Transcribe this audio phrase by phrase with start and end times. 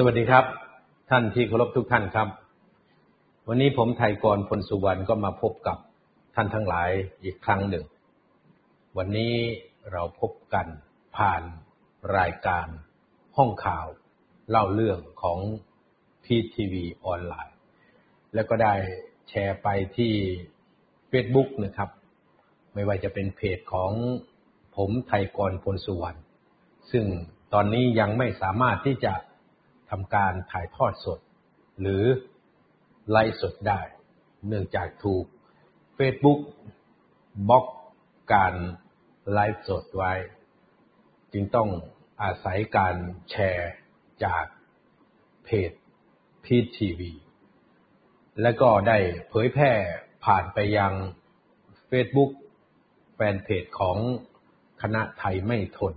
[0.00, 0.44] สวัสดีครับ
[1.10, 2.28] ท่านที่เคารพทุกท่านครับ
[3.48, 5.78] วันนี้ผมไทยกรพลสุวรรณก็มาพบกับ
[6.34, 6.90] ท่านทั้งหลาย
[7.24, 7.84] อีกครั้งหนึ่ง
[8.96, 9.34] วันนี้
[9.92, 10.66] เราพบกัน
[11.16, 11.42] ผ่าน
[12.18, 12.66] รายการ
[13.36, 13.86] ห้องข่าว
[14.50, 15.38] เล่าเรื่องของ
[16.24, 17.56] พีทีวีออนไลน์
[18.34, 18.74] แล้วก็ได้
[19.28, 20.12] แชร์ไปที่
[21.10, 21.90] Facebook นะครับ
[22.74, 23.90] ไม่ว่าจะเป็นเพจของ
[24.76, 26.18] ผมไทยกรพลสุวรรณ
[26.90, 27.04] ซึ่ง
[27.54, 29.14] ตอนนี้ยังไม่สามารถที่จะ
[29.90, 31.20] ทำการถ่ายทอดสด
[31.80, 32.04] หรือ
[33.10, 33.80] ไลฟ์สดได้
[34.46, 35.24] เนื่องจากถูก
[35.98, 36.40] Facebook
[37.48, 37.66] บล็อก
[38.32, 38.54] การ
[39.32, 40.12] ไลฟ์สดไว้
[41.32, 41.68] จึงต้อง
[42.22, 42.96] อาศัยการ
[43.30, 43.72] แชร์
[44.24, 44.44] จาก
[45.44, 45.72] เพจ
[46.44, 47.12] พีทีวี
[48.42, 48.98] และก็ได้
[49.28, 49.72] เผยแพร่
[50.24, 50.92] ผ่านไปยัง
[51.90, 52.30] Facebook
[53.14, 53.98] แฟนเพจของ
[54.82, 55.94] คณะไทยไม่ทน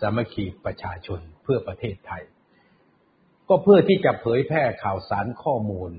[0.00, 2.24] สามัคคีประชาชนเพื่อประเทศไทย
[3.48, 5.92] ก็เพื่อที่จะเผยแพร่ข่าวสารข้อมูล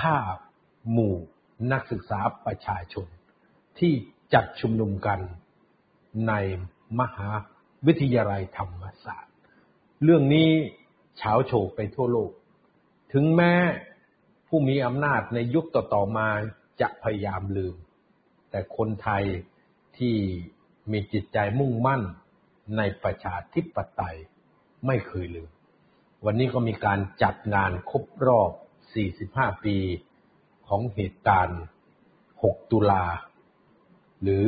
[0.00, 0.16] ฆ่า
[0.90, 1.16] หมู่
[1.72, 3.06] นักศึกษาประชาชน
[3.78, 3.92] ที่
[4.34, 5.20] จัดชุมนุมกัน
[6.28, 6.32] ใน
[7.00, 7.28] มหา
[7.86, 9.34] วิทยาลัยธรรมศาสตร์
[10.02, 10.50] เรื่องนี้
[11.16, 12.30] เฉาโฉไปทั่วโลก
[13.12, 13.52] ถึงแม้
[14.48, 16.28] ผู้มีอำนาจในยุคต่อๆมา
[16.80, 17.74] จะพยายามลืม
[18.50, 19.24] แต่คนไทย
[19.98, 20.16] ที่
[20.92, 22.02] มีจิตใจมุ่งมั่น
[22.76, 24.16] ในประชาธิปไตย
[24.86, 25.50] ไม่เคยลืม
[26.24, 28.50] วันนี้ก็มีการจัดงานครบรอบ
[29.08, 29.76] 45 ปี
[30.68, 31.60] ของเหตุการณ์
[32.12, 33.04] 6 ตุลา
[34.22, 34.46] หรือ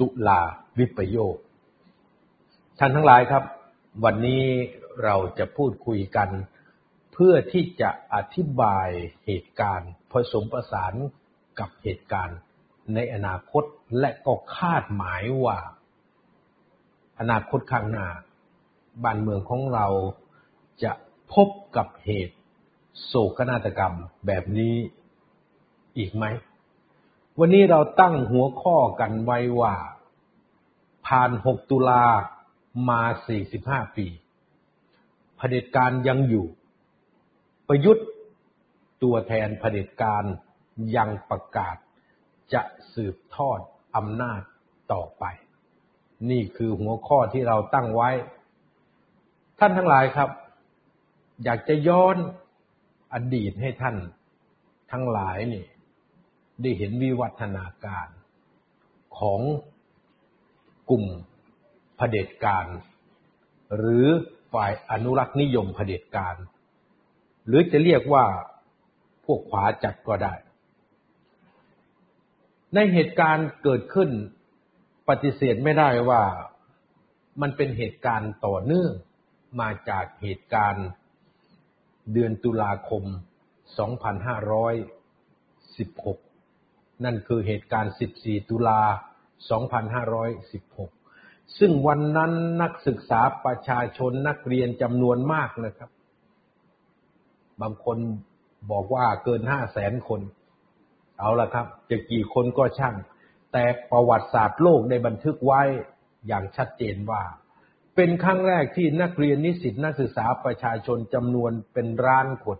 [0.00, 0.40] ตุลา
[0.78, 1.36] วิปโยค
[2.78, 3.44] ท่านทั้งหลายครับ
[4.04, 4.44] วันนี้
[5.04, 6.28] เราจะพูดคุยกัน
[7.12, 8.88] เพื่อที่จะอธิบาย
[9.26, 10.94] เหตุการณ์ ผสมประสาน
[11.58, 12.38] กับเหตุการณ์
[12.94, 13.64] ในอนาคต
[13.98, 15.58] และก็คาดหมายว่า
[17.18, 18.06] อนาคตข้างหน้า
[19.02, 19.86] บ้านเมืองของเรา
[20.82, 20.92] จะ
[21.32, 22.36] พบกับเหตุ
[23.04, 23.94] โศกนาฏกรรม
[24.26, 24.74] แบบนี้
[25.98, 26.24] อีกไหม
[27.38, 29.74] วันนี้เราตั้งหัวข้อกันไว้ว่า
[31.06, 32.04] ผ่าน 6 ตุลา
[32.88, 33.02] มา
[33.48, 34.06] 45 ปี
[35.36, 36.46] เผด็จการยังอยู่
[37.68, 38.06] ประยุทธ์
[39.02, 40.24] ตัวแทนเผด็จการ
[40.96, 41.76] ยังประกาศ
[42.52, 42.62] จะ
[42.94, 43.60] สืบทอด
[43.96, 44.40] อำนาจ
[44.92, 45.24] ต่อไป
[46.30, 48.10] นี่คือหัวข้อที่เราตั้งไว้
[49.58, 50.30] ท่านทั้งหลายครับ
[51.44, 52.16] อยากจะย้อน
[53.14, 53.96] อดีตให้ท่าน
[54.92, 55.64] ทั้งหลายนี่
[56.62, 58.08] ได้เห็นวิวัฒนาการ
[59.18, 59.40] ของ
[60.90, 61.04] กลุ่ม
[61.96, 62.66] เผด็จการ
[63.76, 64.06] หรือ
[64.52, 66.36] ฝ่ายอนุรักษ์นิยมเผด็จการ
[67.46, 68.24] หรือจะเรียกว่า
[69.24, 70.34] พวกขวาจัดก็ได้
[72.74, 74.10] ในเหตุการณ์เกิดขึ้น
[75.08, 76.22] ปฏิเสธไม่ได้ว่า
[77.40, 78.92] มันเป็นเหตุการณ์ต่อเนื่อง
[79.60, 80.86] มาจากเหตุการณ์
[82.12, 83.04] เดือนตุลาคม
[86.24, 88.80] 2516 นั่นคือเหตุการณ์ 14 ตุลา
[90.14, 95.90] 2516 ซึ่งวันนั้นนักศึกษาประชาชนนักเรียนจำนวนมากนะครับ
[97.60, 97.98] บางคน
[98.70, 100.20] บอกว่าเกิน5แสนคน
[101.18, 102.94] เอาละครับ จะกี่คนก็ช่าง
[103.56, 105.62] แต่ประวัติศาสตร์โลกได้บันทึกไว้
[106.26, 107.22] อย่างชัดเจนว่า
[107.96, 112.58] เป็นครั้งแรกที่นักเรียนนิสิตนักศึกษาประชาชนจำนวนเป็นร้านคน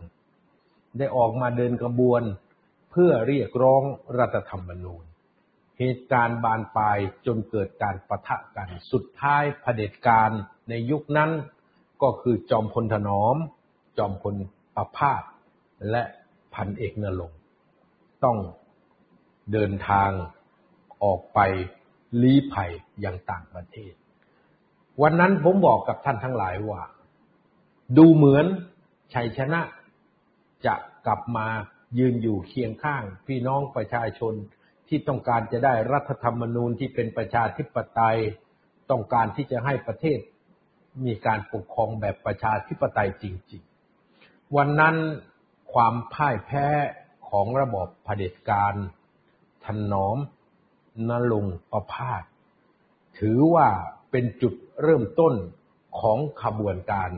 [0.98, 2.22] ได้ออกมาเดินกระบวน
[2.90, 3.82] เพื่อเรียกร้อง
[4.18, 5.04] รัฐธรรมนูญ
[5.78, 10.30] เหตุการณ์บานปลายจนเกิดการประทะกันสุดท้ายเผด็จการ
[10.68, 11.30] ในยุคนั้น
[12.02, 13.36] ก็คือจอมพลถนอม
[13.98, 14.34] จอมพล
[14.76, 15.22] ประภาส
[15.90, 16.02] และ
[16.54, 17.32] พันเอกนรง
[18.24, 18.38] ต้อง
[19.52, 20.10] เดินทาง
[21.04, 21.38] ออกไป
[22.22, 22.70] ลี้ภัย
[23.04, 23.92] ยังต่างประเทศ
[25.02, 26.82] วันนั้นผมบอกกับท่านทั้งหลายว่า
[27.96, 28.46] ดูเหมือน
[29.14, 29.60] ชัยชนะ
[30.66, 30.74] จะ
[31.06, 31.46] กลับมา
[31.98, 34.34] ยืนอยู่เคียงข้าง พี่น้องประชาชน
[34.88, 38.18] ที่ต้องการจะได้รัฐธรรมนูญที่เป็นประชาธิปไตย
[38.90, 40.18] ต้องการที่จะให้ประเทศ
[41.04, 43.62] มีการปกครองแบบประชาธิปไตยจริง
[44.08, 44.96] ๆ วันนั้น
[45.72, 46.66] ความพ่ายแพ้
[47.28, 48.74] ของระบอบเผด็จการ
[49.64, 50.16] ถนอม
[51.08, 52.22] นลุงประพาส
[53.18, 53.68] ถือว่า
[54.10, 55.34] เป็นจุดเริ่มต้น
[56.00, 57.10] ของขบวนการ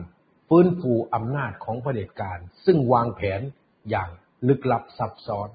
[0.47, 3.41] ฟื้นฟูอำนาจของเผด็จการ ซึ่งวางแผน
[3.89, 4.09] อย่าง
[4.47, 5.49] ลึกลับซับซ้อน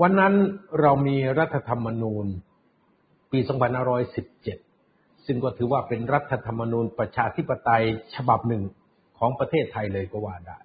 [0.00, 0.34] วันนั้น
[0.80, 2.26] เรามีรัฐธรรมนูญ
[3.32, 3.38] ปี
[4.32, 8.64] 2517 ซึ่งก็ถือว่าเป็นรัฐธรรมนูญประชาธิปไตยฉบับหนึ่ง
[9.18, 10.58] ของประเทศไทยเลยก็ว่าได้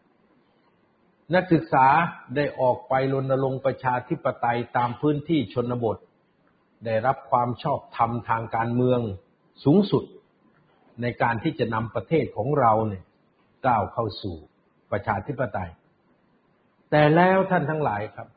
[1.35, 1.87] นักศึกษา
[2.35, 5.97] ได้ออกไปรณรงค์ประชาธิปไตยตามพื้นที่ชนบท
[6.85, 8.99] ได้รับความชอบธรรมทางการเมือง
[9.63, 10.03] สูงสุด
[11.01, 13.03] ในการที่จะนำประเทศของเราเนี่ย
[13.65, 14.35] ก้าวเข้าสู่
[14.91, 15.71] ประชาธิปไตย
[16.91, 18.27] แต่แล้วท่านทั้งหลายครับ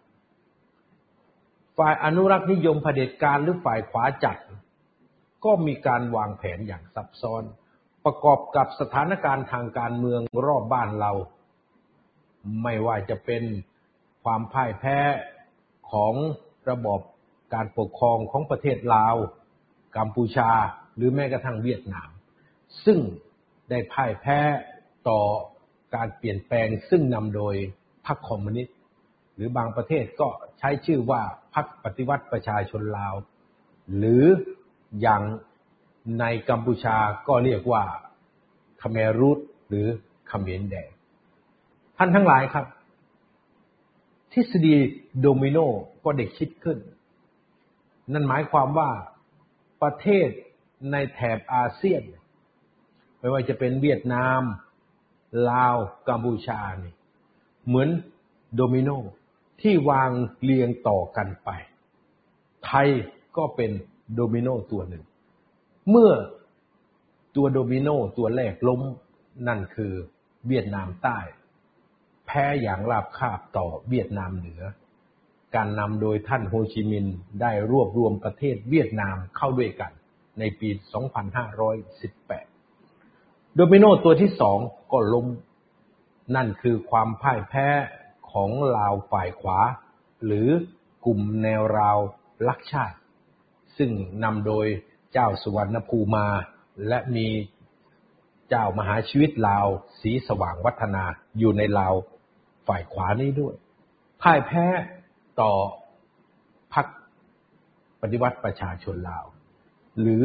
[1.78, 4.38] ฝ่ายอนุรักษ์นิยมเผด็จการหรือฝ่ายขวาจัด
[5.44, 7.42] ก็มีการวางแผนอย่างซับซ้อน
[8.04, 11.12] ประกอบกับสถานการณ์ทางการเมืองรอบบ้านเรา
[12.62, 13.44] ไม่ว่าจะเป็น
[14.24, 14.98] ความพ่ายแพ้
[15.92, 16.14] ของ
[16.70, 17.00] ระบบ
[17.54, 19.16] การปกครองของประเทศลาว
[19.96, 20.50] กัมพูชา
[20.96, 22.08] หรือแม้กระทั่งเวียดนาม
[22.84, 22.98] ซึ่ง
[23.70, 24.38] ได้พ่ายแพ้
[25.08, 25.20] ต่อ
[25.94, 27.54] การเปลี่ยนแปลงซึ่งนำโดย
[28.06, 28.76] พรรคคอมมิวนิสต์
[29.34, 31.22] หรือบางประเทศก็ใช้ชื่อว่า
[31.54, 33.14] พรรคปฏิวัติประชาชนลาว
[33.96, 34.24] หรือ
[35.00, 35.22] อย่าง
[36.20, 36.96] ในกัมพูชา
[37.28, 37.84] ก็เรียกว่า
[38.82, 39.86] คเมรุตหรือ
[40.28, 40.88] เขมรแดง
[41.96, 42.66] ท่านทั้งหลายครับ
[44.32, 44.74] ทฤษฎี
[45.20, 45.58] โดมิโน
[46.04, 46.78] ก็ได้คิดขึ้น
[48.12, 48.90] นั่นหมายความว่า
[49.82, 50.28] ประเทศ
[50.92, 52.02] ในแถบอาเซียน
[53.18, 54.42] ไม่ว่าจะเป็นเวียดนาม
[55.50, 55.76] ลาว
[56.08, 56.96] กัมพูชาเนี่ย
[57.66, 57.88] เหมือน
[58.56, 58.90] โดมิโน
[59.60, 60.10] ที่วาง
[60.42, 61.50] เรียงต่อกันไป
[62.64, 62.88] ไทย
[63.36, 63.70] ก็เป็น
[64.14, 65.04] โดมิโนตัวหนึ่ง
[65.90, 66.12] เมื่อ
[67.36, 68.80] ตัวโดมิโนตัวแรกล้ม
[69.48, 69.92] นั่นคือ
[70.48, 71.18] เวียดนามใต้
[72.26, 74.62] แพ้อย่างราบคาบต่อเวียดนามเหนือ
[75.56, 79.92] การนำโดยท่านโฮจิมินห์ได้รวบรวมประเทศเวียดนามเข้าด้วยกัน
[80.38, 80.68] ในปี
[82.72, 84.58] 2518 โดมิโนตัวที่สอง
[84.92, 85.26] ก็ล้ม
[86.36, 87.68] นั่นคือความพ่ายแพ้
[88.30, 89.60] ของลาวฝ่ายขวา
[90.24, 90.48] หรือ
[91.04, 91.98] กลุ่มแนวราว
[92.48, 92.96] ลักชาติ
[93.76, 93.90] ซึ่ง
[94.24, 94.66] นำโดย
[95.12, 96.26] เจ้าสุวรรณภูมา
[96.88, 97.28] และมี
[98.48, 99.66] เจ้ามหาชีวิตลาว
[100.00, 101.04] สีสว่างวัฒนา
[101.38, 101.94] อยู่ในลาว
[102.66, 103.54] ฝ่ายขวานี้ด้วย
[104.22, 104.66] พ่ายแพ้
[105.40, 105.52] ต่อ
[106.74, 106.86] พรรค
[108.00, 109.26] ปฏิวัติประชาชนลาว
[110.00, 110.24] หรือ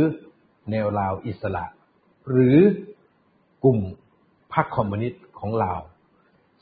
[0.71, 1.65] แนวลาวอิสระ
[2.31, 2.57] หรือ
[3.63, 3.79] กลุ่ม
[4.53, 5.81] พรรคคอมมิวนิสต์ของลาว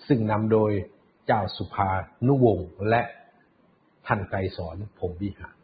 [0.08, 0.72] ซึ่งนำโดย
[1.26, 1.90] เจ้าสุภา
[2.28, 3.02] นุวงศ์และ
[4.08, 5.56] ท่านไกสอนพมวิหาน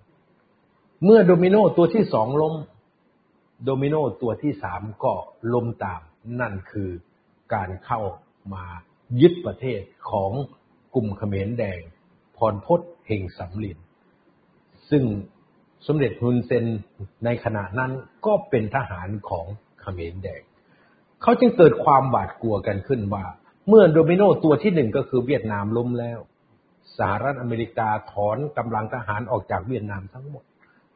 [1.04, 2.56] เมื่อโดมิโนตัวที่สองล้ม
[3.63, 5.13] โดมิโนตัวที่สามก็
[5.54, 6.02] ล้มตาม
[6.40, 6.90] นั่นคือ
[7.54, 8.02] การเข้า
[8.54, 8.66] มา
[9.22, 10.32] ยึดประเทศของ
[10.96, 11.80] กลุ่มเขมรแดง
[12.38, 13.78] พรพศเฮงสำลิน
[14.90, 15.04] ซึ่ง
[15.88, 16.66] สมเด็จฮุนเซน
[17.25, 17.92] ในขณะนั้น
[18.25, 19.46] ก็เป็นทหารของ
[19.82, 20.42] เขมรแดง
[21.22, 23.25] เขาจึงเกิดความหวาดกลัวกันขึ้นว่า
[23.68, 26.20] เมื่อโดมิโนตัวที่หนึ่งก็คือเวียดนามล้มแล้ว
[26.98, 30.44] สหรัฐอเมริกาถอนกำลังทหารออกจากเวียดนามทั้งหมด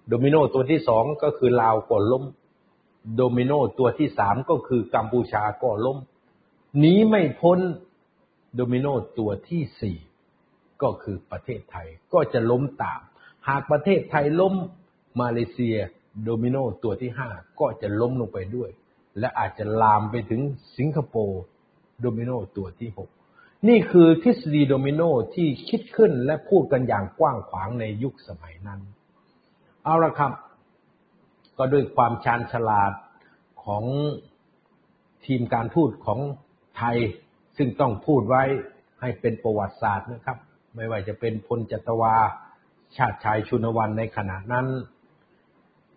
[0.08, 2.24] โดมิโนตัวที่สองก็คือลาวก็ล้ม
[3.16, 5.98] โดมิโนตัวที่สามก็คือกัมพูชาก็ล้ม
[6.80, 7.60] หนีไม่พ้น
[8.56, 8.88] โดมิโน
[9.20, 9.98] ตัวที่สี่
[10.82, 13.02] ก็คือประเทศไทยก็จะล้มตาม
[13.48, 14.54] หากประเทศไทยล้ม
[15.22, 15.78] มาเลเซีย
[16.24, 17.30] โดมิโนตัวที่ห้า
[17.60, 18.70] ก็จะล้มลงไปด้วย
[19.20, 20.42] และอาจจะลามไปถึง
[20.78, 21.42] สิงคโปร์
[22.02, 23.10] โดมิโนตัวที่หก
[23.68, 25.02] นี่คือทฤษฎีโดมิโน
[25.36, 28.82] ที่คิดขึ้นและพูดกันอย่างกว้างขวางในยุคสมัยนั้น
[29.84, 30.32] เอาละครับ
[31.58, 32.94] ก็ด้วยความชาญฉลาด
[33.64, 33.84] ของ
[35.26, 36.20] ทีมการทูตของ
[36.78, 36.98] ไทย
[37.58, 38.44] ซึ่งต้องพูดไว้
[39.02, 40.38] ให้เป็นประวัติศาสตร์นะครับ
[40.78, 42.16] ไม่ว่าจะเป็นพลจัตวา
[42.98, 44.68] ชาติชายชุนวันในขณะนั้น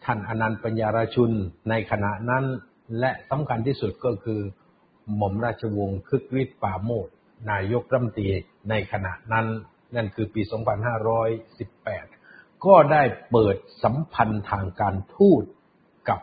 [0.05, 1.31] ท่านอนันต์ปัญญารชุน
[1.71, 2.45] ในขณะนั้น
[2.99, 4.41] และสำคัญที่สุดก็คือ
[5.17, 7.09] หม่อมราชวงศ์คึกฤทธิ์ปราโมท
[7.51, 8.29] นายกรัฐมนตรี
[8.71, 9.47] ในขณะนั้น
[9.97, 10.43] นั่นคือปี
[11.29, 15.43] 2518 ก็ได้เปิดสัมพันธ์ทางการทูต
[16.09, 16.21] กับ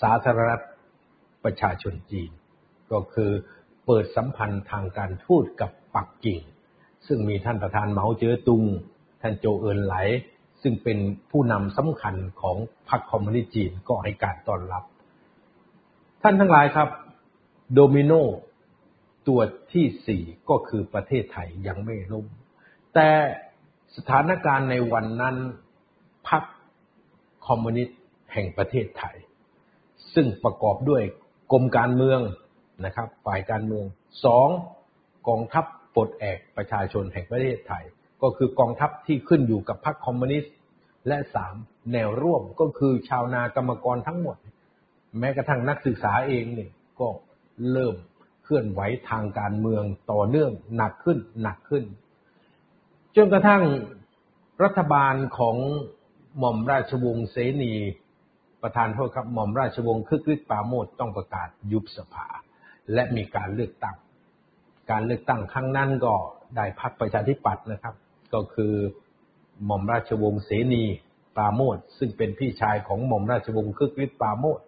[0.00, 0.66] สาธารณรัฐ
[1.44, 2.30] ประชาชนจีน
[2.92, 3.30] ก็คือ
[3.86, 6.40] เปิดสัมพันธ์ทางการทูตกับปักกิ่ง
[7.06, 8.64] ซึ่งมีท่านประธานเหมาเจ๋อตุง
[9.22, 9.94] ท่านโจเอินไหล
[10.62, 10.98] ซึ่งเป็น
[11.30, 12.56] ผู้นำสำคัญของ
[12.88, 14.84] พรรคคอมมิวนิสต์จีนก็ให้การต้อนรับ
[16.22, 16.88] ท่านทั้งหลายครับ
[17.74, 18.12] โดมิโน
[19.28, 19.40] ตัว
[19.72, 22.26] ที่สี่ก็คือประเทศไทยยังไม่ล่ม
[22.94, 23.08] แต่
[23.96, 25.36] สถานการณ์ในวันนั้น
[26.28, 26.42] พรรค
[27.46, 27.98] คอมมิวนิสต์
[28.32, 29.16] แห่งประเทศไทย
[30.14, 31.02] ซึ่งประกอบด้วย
[31.52, 32.20] กรมการเมือง
[32.84, 33.84] นะครับ ฝ่ายการเมือง
[34.24, 34.48] สอง
[35.28, 37.84] กองทัพ ปลดแอกประชาชนแห่งประเทศไทย
[38.22, 40.54] ก็คือกองทัพที่ขึ้นอยู่กับพรรคคอมมิวนิสต์
[41.08, 41.54] และสาม
[41.92, 44.36] แนวร่วมก็คือชาวนากรรมกรทั้งหมด
[45.18, 46.70] แม้กระทั่งนักศึกษาเองเนี่ย
[47.00, 47.08] ก็
[47.72, 47.94] เริ่ม
[48.44, 48.80] เคลื่อนไหว
[49.10, 51.84] ทางการเมืองต่อเนื่องหนักขึ้นหนักขึ้น
[53.16, 53.62] จนกระทั่ง
[54.64, 55.56] รัฐบาลของ
[56.38, 57.72] หม่อมราชวงศ์เสนี
[58.62, 62.26] ประธานโทษครับหม่อมราชวงศ์คึกฤทธิ์ปาโมทต้องประกาศยุบสภา
[62.92, 63.96] และมีการเลือกตั้ง
[64.90, 66.14] การเลือกตั้งครั้งนั้นก็
[66.56, 67.94] ได้พรรคประชาธิปัตย์นะครับ
[68.34, 68.74] ก็คือ
[69.64, 70.84] หม่อมราชวงศ์เสนี
[71.36, 74.60] ปราโมทซึ่งเป็นพี่ชายของหม่อมราชวงศ์คึกฤทธิ์ปราโมท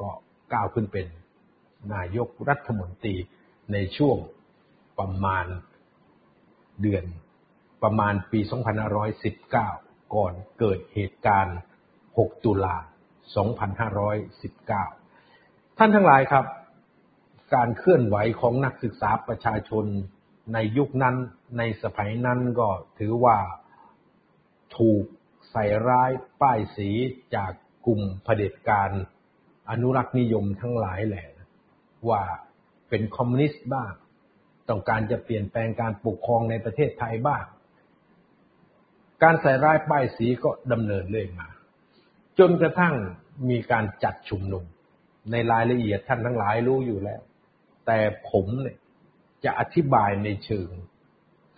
[0.00, 0.08] ก็
[0.52, 1.06] ก้าวขึ้นเป็น
[1.94, 3.14] นายกรัฐมนตรี
[3.72, 4.16] ในช่วง
[4.98, 5.46] ประมาณ
[6.80, 7.04] เดือน
[7.82, 8.40] ประมาณปี
[9.28, 11.58] 2519 ก่อนเกิดเหตุการณ์
[12.00, 12.76] 6 ตุลา
[14.46, 16.44] 2519 ท่านทั้งหลายครับ
[17.54, 19.84] การเคลื่อนไหวของนักศึกษาประชาชน
[20.52, 21.16] ในยุคนั้น
[21.58, 23.38] ในสมัยนั้นก็ถือว่า
[24.76, 25.04] ถูก
[25.50, 26.10] ใส่ร้าย
[26.40, 26.90] ป้ายสี
[27.34, 27.52] จาก
[27.86, 28.90] กลุ่มเผด็จการ
[29.70, 31.26] อนุรักษ์นิยมทั้งหลายแหละ
[32.10, 32.22] ว่า
[32.88, 33.92] เป็นคอมมิวนิสต์บ้าง
[34.68, 37.44] ต้องการจะเปลี่ยนแปลงการปกครองในประเทศไทยบ้าง
[39.22, 41.48] การใส่ร้ายป้ายสีก็ดำเนินเรื่อยมา
[42.38, 42.94] จนกระทั่ง
[43.50, 44.64] มีการจัดชุมนุม
[45.30, 47.22] ในรายละเอียดท่านทั้งหลายรู้อยู่แล้ว
[47.86, 47.98] แต่
[48.30, 48.76] ผมเนี่ย
[49.44, 50.68] จะอธิบายในเชิง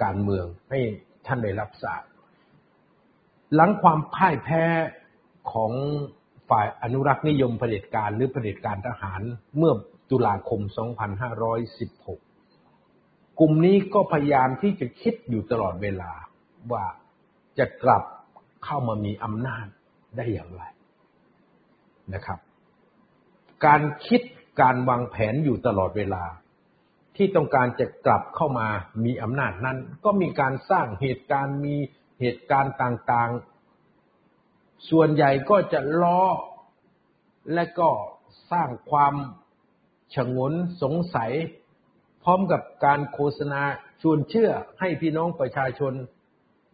[0.02, 0.80] การเมืองให้
[1.26, 2.02] ท่านได้รับทราบ
[3.54, 4.64] หลังความพ่ายแพ้
[5.52, 5.73] ของ
[6.50, 9.20] ฝ่ายอนุรักษ์นิยมเผด็จการหรือเผด็จการทหาร
[9.56, 9.73] เมื่อ
[10.11, 10.61] ตุลาคม
[12.20, 16.12] 2516 กลุ่มนี้ก็พยายามที่จะคิดอยู่ตลอดเวลา
[16.73, 16.85] ว่า
[17.58, 18.04] จะกลับ
[18.64, 19.66] เข้ามามีอำนาจ
[20.16, 20.62] ได้อย่างไร
[22.14, 22.38] นะครับ
[23.66, 24.20] การคิด
[24.61, 26.25] การวางแผนอยู่ตลอดเวลา
[27.17, 28.69] ที่ต้องการจะกลับเข้ามา
[29.05, 31.77] มีอำนาจนั้น ก็มีการสร้างเหตุการณ์มี
[32.21, 36.23] เหตุการณ์ต่างๆ ส่วนใหญ่ก็จะล้อ
[37.55, 37.88] และก็
[38.50, 39.15] สร้างความ
[40.15, 41.33] ฉงนสงสัย
[42.23, 43.62] พร้อมกับการโฆษณา
[44.03, 44.50] ชวนเชื่อ
[44.81, 45.93] ให้พี่น้องประชาชน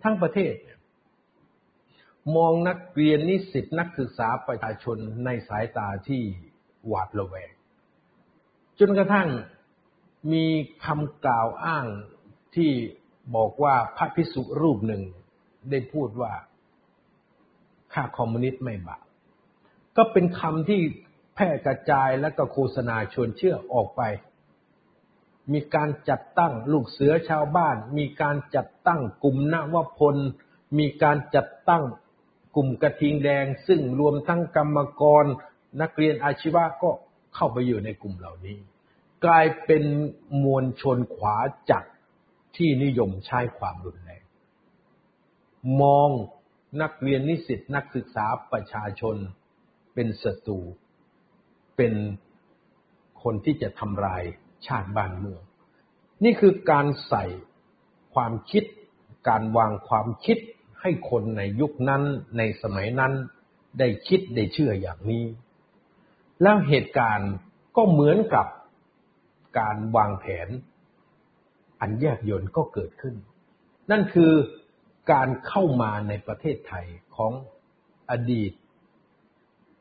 [0.03, 0.55] ทั้งประเทศ
[2.37, 6.23] มองนักเรียนนิสิตนักศึกษาประชาชนในสายตาที่
[6.87, 7.54] หวาดระแวง
[8.79, 9.29] จนกระทั่ง
[10.33, 10.47] มี
[10.85, 11.87] คำกล่าวอ้าง
[12.57, 12.71] ที่
[13.37, 15.03] บอกว่าพระพิสุรูปหนึ่ง
[15.71, 16.33] ได้พูดว่า
[17.93, 19.03] ข้าคอมมิวนิสต์ไม่บาป
[19.97, 20.81] ก็เป็นคำที่
[21.35, 24.03] แพร่กระจายและก็โฆษณาชวนเชื่อออกไป
[25.53, 30.17] มีการจัดตั้งลูกเสือชาวบ้าน มีการจัดตั้งกลุ่มนวพล
[30.79, 31.85] มีการจัดตั้ง
[32.57, 35.25] กลุ่มกระทิงแดง ซึ่งรวมทั้งกรรมกร
[35.81, 36.91] นักเรียนอาชีวะก็
[37.35, 38.59] เข้าไปอยู่ในกลุ่มเหล่านี้
[39.25, 39.85] กลายเป็น
[40.45, 41.37] มวลชนขวา
[41.71, 41.85] จัด
[42.57, 44.23] ที่นิยมใช้ความรุนแรง
[45.81, 46.11] มอง
[46.83, 49.17] นักเรียนนิสิตนักศึกษาประชาชน
[49.95, 50.61] เป็นศัตรู
[51.77, 51.95] เป็น
[53.23, 54.23] คนที่จะทำลาย
[54.67, 55.43] ชาติบ้านเมือง
[56.25, 57.25] นี่คือการใส่
[58.15, 58.65] ความคิด
[59.29, 60.39] การวางความคิด
[60.81, 62.03] ให้คนในยุคนั้น
[62.39, 63.13] ในสมัยนั้น
[63.79, 65.25] ได้คิดได้เชื่ออย่างนี้
[66.45, 67.33] แล้วเหตุการณ์
[67.77, 68.47] ก็เหมือนกับ
[69.59, 70.49] การวางแผน
[71.81, 73.15] อันแยบยนก็เกิดขึ้น
[73.91, 74.33] นั่นคือ
[75.13, 76.87] การเข้ามาในประเทศไทย
[77.17, 77.33] ของ
[78.11, 78.53] อดีต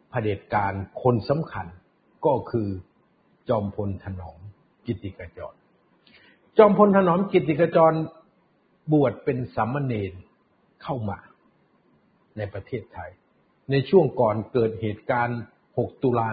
[0.10, 1.68] เผด็จการคนสำคัญ
[2.26, 2.70] ก็คือ
[3.50, 4.40] จอมพลถนอม
[4.86, 5.54] กิติกจร
[6.58, 7.94] จอมพลถนอมกิติกจร
[8.92, 10.14] บวชเป็นสามเณร
[10.84, 11.18] เข้ามา
[12.38, 13.12] ในประเทศไทย
[13.72, 15.40] ในช่วงก่อนเกิดเหตุการณ์
[15.78, 16.28] 6 ตุลา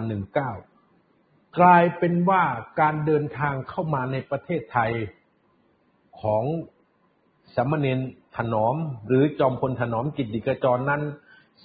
[0.76, 2.44] 19 กลายเป็นว่า
[2.80, 4.92] การเดินทางเข้ามาในประเทศไทย
[6.20, 6.44] ของ
[7.54, 8.00] สามเณร
[8.36, 8.76] ถนอม
[9.06, 11.02] หรือจอมพลถนอมกิติกจรนั้น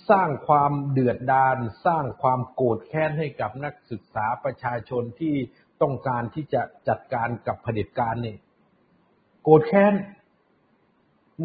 [0.09, 5.35] สร้างความเดือดดาลสร้างความโกรธแค้นให้กับนักศึกษาประชาชนที่
[5.81, 8.35] ต้องการที่จะจัดการกับเผด็จการนี่
[9.43, 9.93] โกรธแค้น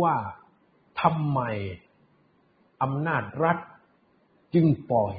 [0.02, 0.16] ว่า
[1.00, 1.40] ทำไม
[2.82, 3.58] อำนาจรัฐ
[4.54, 5.14] จึงปล่อย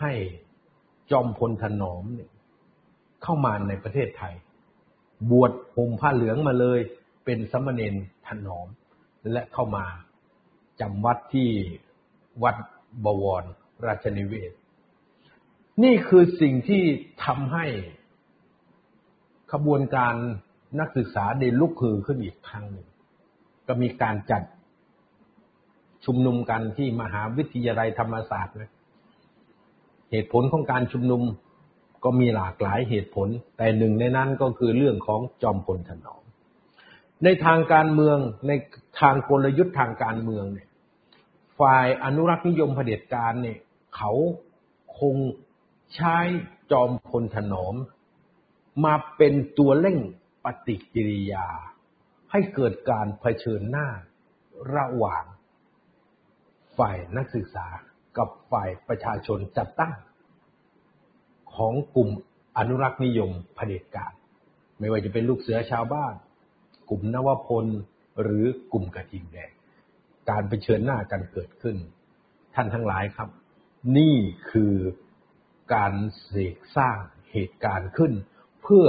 [0.00, 0.12] ให้
[1.10, 2.30] จอมพลถนอมเนี่ย
[3.22, 4.34] เข้ามาในประเทศไทย
[5.30, 6.80] บวชห่มผ้าเหลืองมาเลย
[7.24, 7.94] เป็นสมณเณร
[8.26, 8.68] ถนอม
[9.32, 9.84] และเข้ามา
[10.80, 11.48] จำวัดที่
[12.42, 12.56] วัด
[13.04, 13.44] บวร
[13.86, 14.52] ราชนิเวศ
[15.82, 16.82] นี่คือสิ่งที่
[17.24, 17.66] ทำให้
[19.52, 20.14] ขบวนการ
[20.80, 22.88] นักศึกษาได้ลุกฮือขึ้นอีกครั้งหนึ่ง
[23.66, 24.42] ก็มีการจัด
[26.04, 28.72] ชุมนุมกันที่มหาวิทยาลัยธรรมศาสตร์นะ
[30.10, 31.22] เหตุผลของการชุมนุม
[32.04, 36.22] ก็มีหลากหลายเหตุผล แต่หนึ่งในนั้นก็คือเรื่องของจอมพลถนอม
[37.24, 38.52] ในทางการเมืองใน
[39.00, 40.68] ทางกลยุทธ์ทางการเมืองเนี่ย
[41.60, 43.58] ฝ่ายอนุรักษ์นิยมเผด็จการเนี่ย
[43.96, 44.12] เขา
[45.00, 45.16] คง
[45.94, 46.16] ใช้
[46.72, 47.74] จอมพลถนอม
[48.84, 49.98] มาเป็นตัวเร่ง
[50.44, 51.46] ปฏิกิริยา
[52.30, 53.88] ให้เกิดการเผชิญหน้า
[54.74, 55.24] ระหว่าง
[56.78, 57.66] ฝ่ายนักศึกษา
[58.18, 59.94] กับฝ่ายประชาชนจัดตั้ง
[61.54, 62.10] ของกลุ่ม
[62.58, 64.12] อนุรักษ์นิยมเผด็จการ
[64.78, 66.14] ไม่ว่าจะเป็นลูกเสือชาวบ้าน
[66.88, 67.66] กลุ่มนวพล
[68.22, 69.52] หรือกลุ่มกระทิงแดง
[70.30, 71.76] การเผชิญหน้ากันเกิดขึ้น
[72.54, 73.28] ท่านทั้งหลายครับ
[73.98, 74.16] นี่
[74.50, 74.74] คือ
[75.74, 76.98] การเสกสร้าง
[77.30, 78.12] เหตุการณ์ขึ้น
[78.62, 78.88] เพื่อ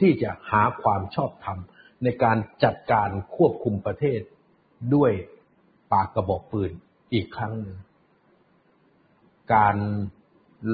[0.00, 1.58] ที่จะหาความชอบธรรม
[2.02, 4.20] ในการจัดการควบคุมประเทศ
[4.94, 5.12] ด้วย
[5.92, 6.72] ปากกระบอกปืน
[7.12, 7.76] อีกครั้งหนึ่ง
[9.54, 9.76] การ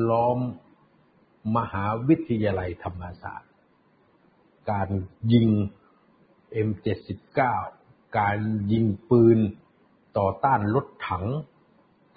[0.09, 0.39] ล้อม
[1.57, 3.53] มหาวิทยาลัยธรรมศาสตร์
[4.71, 4.89] การ
[5.33, 5.49] ยิง
[6.69, 7.41] M79
[8.19, 8.39] การ
[8.73, 9.39] ยิงปืน
[10.19, 11.27] ต่อต้านรถถัง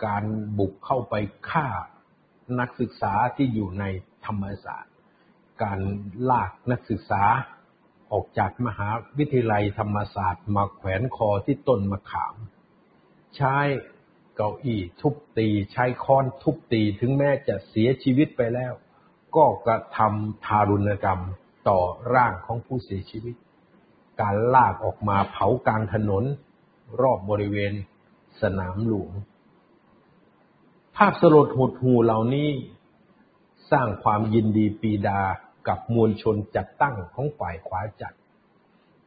[0.05, 0.23] การ
[0.57, 1.13] บุกเข้าไป
[1.49, 1.67] ฆ่า
[2.59, 3.85] นักศึกษาที่อยู่ใน
[4.25, 4.93] ธรรมศาสตร์
[5.63, 5.79] การ
[6.29, 7.23] ลากนักศึกษา
[8.11, 12.35] ออกจากมหาวิทยาลัยธรรมศาสตร์ มาแขวนคอที่ต้นมะขาม
[13.37, 13.55] ใช้
[14.41, 18.73] เก้าอี้ทุบตีใช้ค้อนทุบตีถึงแม้จะเสียชีวิตไปแล้ว
[19.35, 21.21] ก็กระทำทารุณกรรม
[21.69, 21.79] ต่อ
[22.13, 23.35] ร่างของผู้เสียชีวิต
[24.21, 26.23] การลากออกมาเผากลางถนน
[27.01, 27.73] รอบบริเวณ
[28.41, 29.11] สนามหลวง
[30.95, 32.49] ภาพสลดหดหูเหล่านี้
[33.71, 35.21] สร้างความยินดีปีดา
[35.67, 38.13] กับมวลชนจัดตั้งของฝ่ายขวาจัด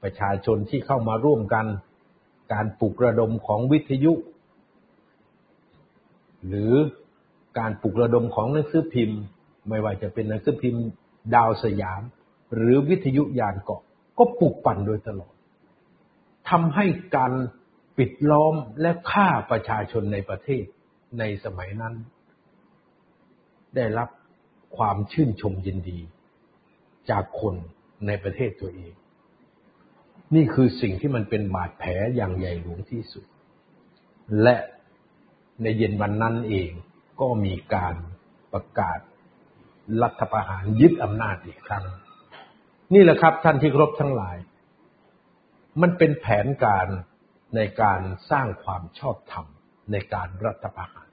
[0.02, 1.66] ประชาชนที่เข้ามาร่วมกัน
[2.52, 4.12] การปลุกระดมของวิทยุ
[6.48, 6.72] หรือ
[7.58, 9.20] การปลุกระดมของหนังสือพิมพ์
[9.68, 10.82] ไม่ว่าจะเป็นหนังสือพิมพ์
[11.34, 12.02] ดาวสยาม
[12.54, 13.82] หรือวิทยุยานเกาะ
[14.18, 15.34] ก็ปลุกปั่นโดยตลอด
[16.50, 17.32] ทำให้การ
[17.96, 20.64] ปิดล้อมและฆ่าประชาชนในประเทศ
[21.18, 21.94] ในสมัยนั้น
[23.76, 24.08] ได้รับ
[24.76, 26.00] ความชื่นชมยินดี
[27.10, 27.54] จากคน
[28.06, 28.92] ในประเทศตัวเอง
[30.34, 33.24] นี่คือสิ่งที่มันเป็นบาดแผลอย่างใหญ่หลวงที่สุด
[34.42, 34.56] และ
[35.62, 36.70] ในเย็นวันนั้นเอง
[37.20, 37.94] ก็มีการ
[38.52, 38.98] ประกาศ
[40.02, 41.84] รัฐประหารยึดอำนาจอีกครั้ง
[42.94, 44.36] นี่แหละครับท่านที่ครบทั้งหลาย
[45.80, 46.86] มันเป็นแผนการ
[47.56, 49.46] ในการสร้างความชอบธรรม
[49.92, 51.10] ในการรัฐประหาร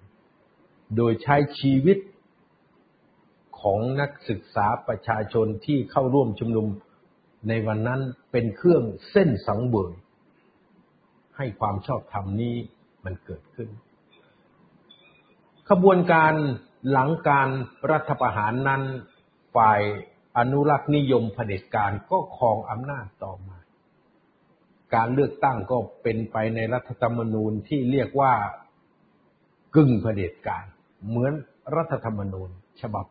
[0.95, 1.97] โดยใช้ชีวิต
[3.61, 6.67] ของนักศึกษาประชาชนที่เข้าร่วมชุมนุม
[7.47, 9.93] ในวันนั้นเป็นเครื่องเส้นสังเวย
[11.37, 12.55] ให้ความชอบธรรมนี้
[13.05, 13.69] มันเกิดขึ้น
[15.73, 16.33] ขบวนการ
[16.91, 17.49] หลังการ
[17.91, 18.81] รัฐประหารนั้น
[19.55, 19.79] ฝ่าย
[20.37, 23.57] อนุรักษ์นิยมเผด็จการก็ครองอำนาจต่อมา
[24.95, 28.33] การเลือกตั้งก็เป็นไปในรัฐธรรมนูญที่เรียกว่า
[29.75, 30.65] กึ่งเผด็จการ
[31.07, 31.33] เหมือน
[31.75, 32.49] รัฐธรรมนูญ
[32.81, 33.05] ฉบับ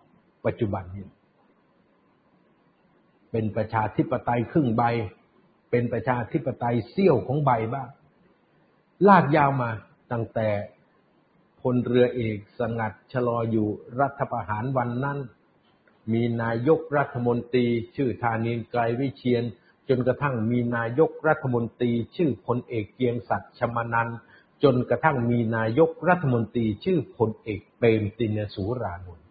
[0.47, 1.07] ปัจจุบันนี้
[3.31, 4.83] เป็นประชาธิปไตยครึ่งใบ
[5.71, 7.89] เป็นประชาธิปไตยเสี้ยวของใบบ้าง
[9.09, 9.71] ลากยาวมา
[10.13, 10.49] ตั้งแต่
[11.75, 13.69] ลเรือเอกสงัดชะลออยู่
[14.01, 15.19] รัฐประหารวันนั้น
[16.13, 19.45] มีนายกรัฐมนตรี ชื่อธานินไกรวิเชียน
[19.89, 24.09] จนกระทั่งมีนายกรัฐมนตรี ชื่อพลเอกเกียงศักดิ์ชมานัน
[24.63, 29.27] จนกระทั่งมีนายกรัฐมนตรี ชื่อพลเอกเปรมตินสูรานนท์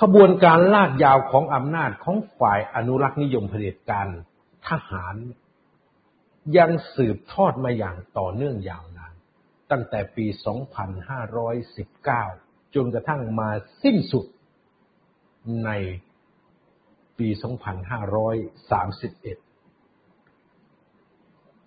[0.00, 4.08] ขบวนการลากยาวของอำนาจของฝ่ายอนุรักษ์นิยมเผด็จการ
[4.68, 5.16] ทหาร
[6.56, 9.09] ยังสืบทอดมาอย่างต่อเนื่องยาวนาน
[9.70, 10.26] ตั้งแต่ปี
[11.90, 13.50] 2519 จนกระทั่งมา
[13.82, 14.26] สิ้นสุด
[15.64, 15.70] ใน
[17.18, 17.40] ปี 2531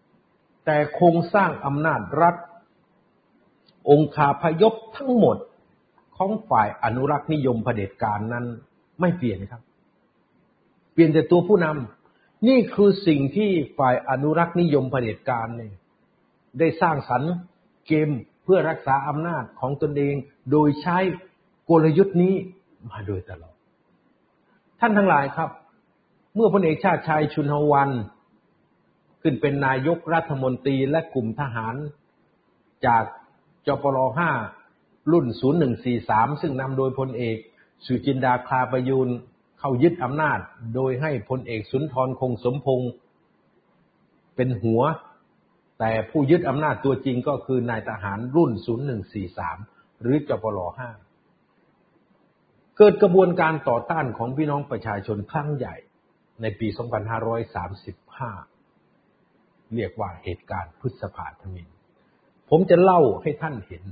[0.00, 2.36] ำแต่โครงสร้างอำนาจรัฐ
[3.90, 5.36] องคาพยพทั้งหมด
[6.16, 8.44] ของฝ่ายอนุรักษ์นิยมเผด็จการนั้น
[9.00, 9.62] ไม่เปลี่ยนครับ
[10.92, 15.74] เปลี่ยนแต่ตัวผู้นำนี่คือสิ่งที่ฝ่ายอนุรักษ์นิยมเผด็จการเนี่ย
[16.58, 17.32] ได้สร้างสรรค์
[17.86, 18.10] เกม
[18.44, 20.14] เพื่อรักษาอำนาจของตนเอง
[20.52, 20.98] โดยใช้
[21.70, 22.34] กลยุทธ์นี้
[22.90, 23.54] มาโดยตลอด
[24.80, 25.50] ท่านทั้งหลายครับ
[26.34, 27.90] เมื่อพลเอกชาติชายชุนหวัน
[29.22, 31.74] ขึ้นเป็นนายกรัฐมนตรีและกลุ่มทหาร
[32.86, 33.04] จาก
[33.66, 33.98] จปร
[34.54, 35.26] 5รุ่น
[35.84, 37.36] 0143 ซึ่งนำโดยพลเอก
[37.86, 39.08] สุจินดาคลาประยูน
[39.58, 40.38] เข้ายึดอำนาจ
[40.74, 42.90] โดยให้พลเอกสุนทรคงสมพงศ์
[44.36, 44.82] เป็นหัว
[45.78, 48.52] แต่ผู้ยึดอำนาจตัวจริงก็คือนายทหารรุ่น
[49.26, 50.76] 0143 หรือจปร5
[52.76, 55.76] เกิดกระบวนการต่อต้านของพี่น้องประชาชนครั้งใหญ่
[56.42, 56.80] ในปี 2535
[59.74, 61.68] เรียกว่าเหตุการณ์พฤษภาธมิน
[62.50, 63.82] ผมจะเล่าให้ท่านเห็น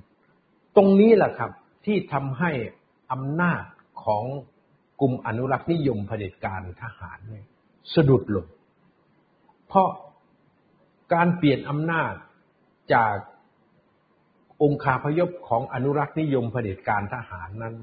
[0.76, 1.50] ตรงนี้แหละครับ
[1.86, 2.50] ที่ทำให้
[3.12, 3.62] อำนาจ
[4.04, 4.24] ของ
[5.00, 7.46] กลุ่มอนุรักษ์นิยมเผด็จการทหารเนี่ย
[7.94, 8.46] สะดุดลง
[9.68, 9.88] เพราะ
[11.12, 12.12] การเปลี่ยนอำนาจ
[12.94, 13.16] จาก
[14.62, 17.74] องคาพยพของอนุรักษ์นิยมเผด็จการทหารนั้น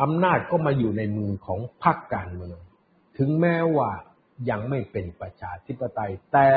[0.00, 2.58] อำนาจก็มาอยู่ในมือของพรรคการเมือง
[3.18, 3.90] ถึงแม้ว่า
[4.50, 6.48] ยังไม่เป็นประชาธิปไตย แต่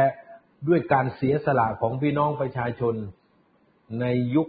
[0.68, 2.96] ด้วยการเสียสละของพี่น้องประชาชน
[4.00, 4.48] ในยุค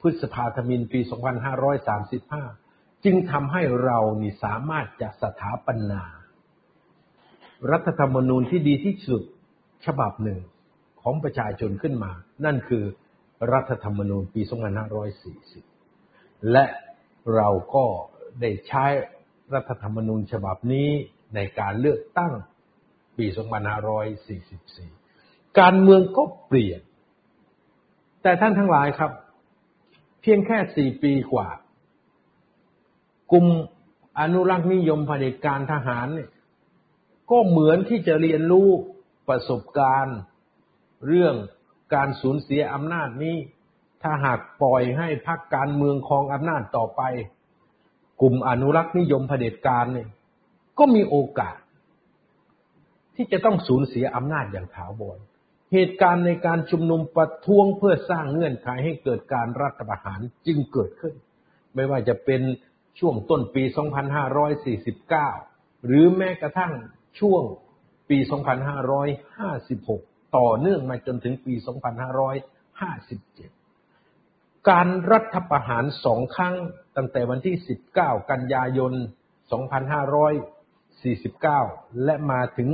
[0.00, 1.00] พฤษภาธมินปี
[2.22, 6.02] 2535 จึงทำให้เรานี่สามารถจะสถาปนา
[7.70, 9.22] รัฐธรรมนูญที่ดีที่สุด
[9.86, 10.40] ฉบับหนึ่ง
[11.02, 12.12] ของประชาชนขึ้นมา
[12.44, 12.84] นั่นคือ
[13.52, 14.42] รัฐธรรมนูญปี
[15.66, 16.64] 2540 และ
[17.34, 17.84] เราก็
[18.40, 18.86] ได้ใช้
[19.54, 20.88] รัฐธรรมนูญฉบับนี้
[21.34, 22.32] ในการเลือกตั้ง
[23.18, 23.26] ปี
[24.62, 26.80] 2544 การเมืองก็เปลี่ยน
[28.22, 29.12] แต่ท่านทั้งหลายครับ
[30.20, 31.48] เพียงแค่สี่ปีกว่า
[33.32, 33.46] กลุ่ม
[34.20, 36.30] อนุรักษ์นิยมเผด็จการทหารเนี่ย
[37.30, 38.68] ก็เหมือนที่จะเรียนรู้
[39.30, 40.18] ประสบการณ์
[41.06, 41.34] เรื่อง
[41.94, 43.36] การสูญเสียอำนาจนี้
[44.02, 47.02] ถ้าหากปล่อยให้พรรคการเมืองครองอำนาจต่อไป
[48.20, 50.08] กลุ่มอนุรักษ์นิยมเผด็จการเนี่ย
[50.78, 51.56] ก็มีโอกาส
[53.16, 55.18] ที่จะต้องสูญเสียอำนาจอย่างถาวร
[55.72, 61.14] เหตุการณ์ในการชุมนุมประท้วงเพื่อสร้างเงื่อนไขให้เกิดการรัฐประหารจึงเกิดขึ้น
[61.74, 62.42] ไม่ว่าจะเป็น
[62.98, 63.62] ช่วงต้นปี
[64.94, 66.72] 2549 หรือแม้กระทั่ง
[67.20, 67.42] ช่วง
[68.10, 68.18] ปี
[69.06, 71.54] 2556 ต่อเนื่องมาจนถึงปี
[73.70, 76.54] 2557 การรัฐประหารสองครั้ง
[76.96, 77.56] ตั้งแต่วันที่
[77.94, 78.92] 19 กันยายน
[81.08, 82.68] 2549 และมาถึง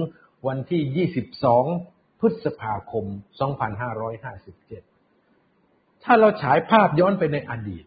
[0.46, 1.08] วันที่
[1.78, 3.04] 22 พฤษภาคม
[4.34, 7.84] 2557 ถ้าเราฉายภาพย้อนไปในอดีต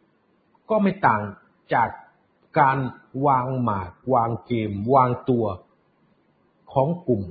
[0.69, 1.21] ก็ไม่ต่าง
[1.73, 1.89] จาก
[2.59, 2.77] การ
[3.27, 5.45] วางหมาก วางเกม วางตัว
[6.73, 7.23] ของกลุ่ม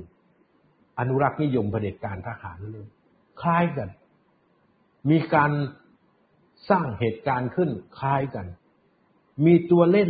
[0.99, 2.87] อนุรักษ์นิยมเผด็จการทหารเลย
[3.41, 3.89] คล้ายกัน
[5.09, 5.51] มีการ
[6.69, 8.47] สร้างเหตุการณ์ขึ้นคล้ายกัน
[9.45, 10.09] มีตัวเล่น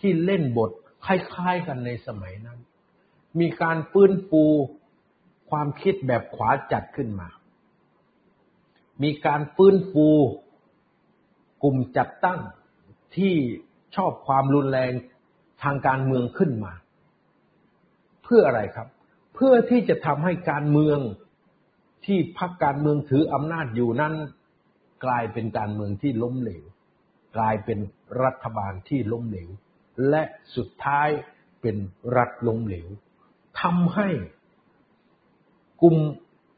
[0.00, 0.70] ที่เล่นบท
[1.04, 2.58] คล้ายๆกันในสมัยนั้น
[3.40, 4.44] มีการฟื้นฟู
[5.50, 7.28] ความคิดแบบขวาจัดขึ้นมา
[9.02, 10.08] มีการฟื้นฟู
[11.62, 12.40] กลุ่มจัดตั้ง
[13.16, 13.34] ที่
[13.96, 14.92] ชอบความรุนแรง
[15.62, 16.72] ทางการเมืองขึ้นมา
[18.22, 18.88] เพื่ออะไรครับ
[19.40, 20.98] เพื่อที่จะทำให้การเมือง
[22.06, 24.14] ที่พรรคการเมืองถืออำนาจอยู่นั้น
[25.04, 26.64] กลายเป็นการเมืองที่ล้มเหลว
[27.36, 27.78] กลายเป็น
[28.22, 29.50] รัฐบาลที่ล้มเหลว
[30.10, 30.22] และ
[30.56, 31.08] สุดท้าย
[31.60, 31.76] เป็น
[32.16, 32.88] รัฐล้มเหลว
[33.60, 34.08] ทำให้
[35.82, 35.96] กลุ่ม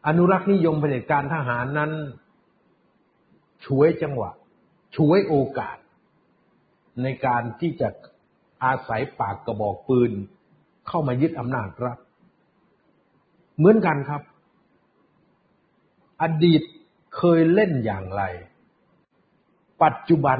[0.06, 1.92] อนุรักษ์นิยมเผด็จการทหารนั้น
[3.66, 4.30] ช่วยจังหวะ
[4.96, 5.76] ช่วยโอกาส
[7.02, 7.88] ในการที่จะ
[8.64, 10.12] อาศัยปากกระบอกปืน
[10.88, 11.98] เข้ามายึดอำนาจรัฐ
[13.60, 14.22] เหมือนกันครับ
[16.22, 16.62] อดีต
[17.16, 18.22] เคยเล่นอย่างไร
[19.82, 20.38] ปัจจุบัน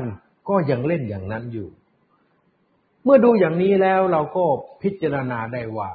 [0.49, 1.69] ก็ยังเล่นอย่างนั้นอยู่
[3.05, 4.45] เมื่อดูอย่างนี้แล้วเราก็
[4.83, 5.91] พิจารณาได้ว่า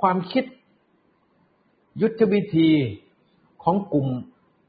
[0.00, 0.44] ความคิด
[2.02, 2.70] ยุทธวิธี
[3.62, 4.08] ของกลุ่ม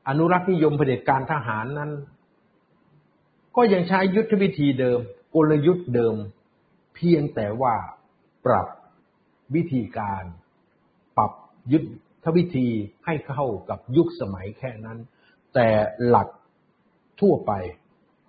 [0.08, 1.91] อนุรักษ์นิยมเผด็จการทหารนั้น
[3.56, 4.99] ก็ยังใช้ยุทธวิธีเดิม
[5.36, 6.15] กลยุทธ์เดิม
[6.95, 7.75] เพียงแต่ว่า
[8.45, 8.67] ปรับ
[9.56, 10.23] วิธีการ
[11.63, 11.84] ปรับยุท
[12.23, 12.67] ธวิธี
[13.06, 14.99] ให้เข้ากับยุคสมัยแค่นั้น
[15.54, 15.67] แต่
[16.08, 16.28] หลัก
[17.21, 17.52] ทั่วไป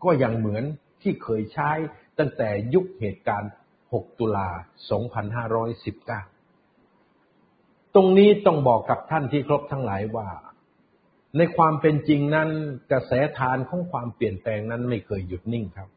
[0.04, 0.64] ก็ยังเหมือน
[1.02, 1.70] ที่เคยใช้
[2.18, 3.52] ตั้งแต่ยุคเหตุการณ์
[3.84, 4.48] 6 ตุลา
[6.96, 10.28] 2519 ตรงนี้ต้องบอกกับท่านที่ครบทั้งหลายว่า
[11.36, 12.48] ในความเป็นจริงนั้น
[12.92, 15.88] กระแสทานของความเปลี่ยนแปลงนั้นไม่เคยหยุดนิ่งครับ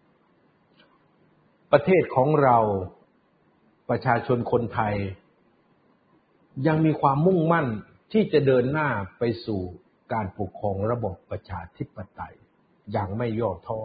[1.72, 2.58] ประเทศของเรา
[3.90, 4.96] ประชาชนคนไทย
[6.66, 7.68] ยังมีความมุ่งมั่น
[8.12, 8.90] ที่จะเดินหน้า
[9.20, 9.62] ไปสู่
[10.14, 12.36] การปกครองระบบประชาธิปไตย
[12.92, 13.80] อย่างไม่ย่อท้อ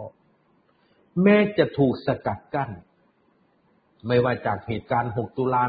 [1.23, 2.71] แม้จะถูกสกัดกั้น
[4.07, 5.63] ไม่ว่าจากเหตุการณ์ 6 ตุลา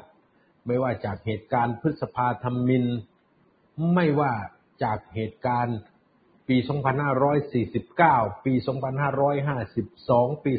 [0.00, 2.84] 19 ไม่ว่าจากเหตุการณ์พฤษภาธรรมิน
[3.94, 4.32] ไม่ว่า
[4.84, 5.78] จากเหตุการณ์
[6.48, 6.56] ปี
[7.46, 8.52] 2549 ปี
[9.34, 10.52] 2552 ปี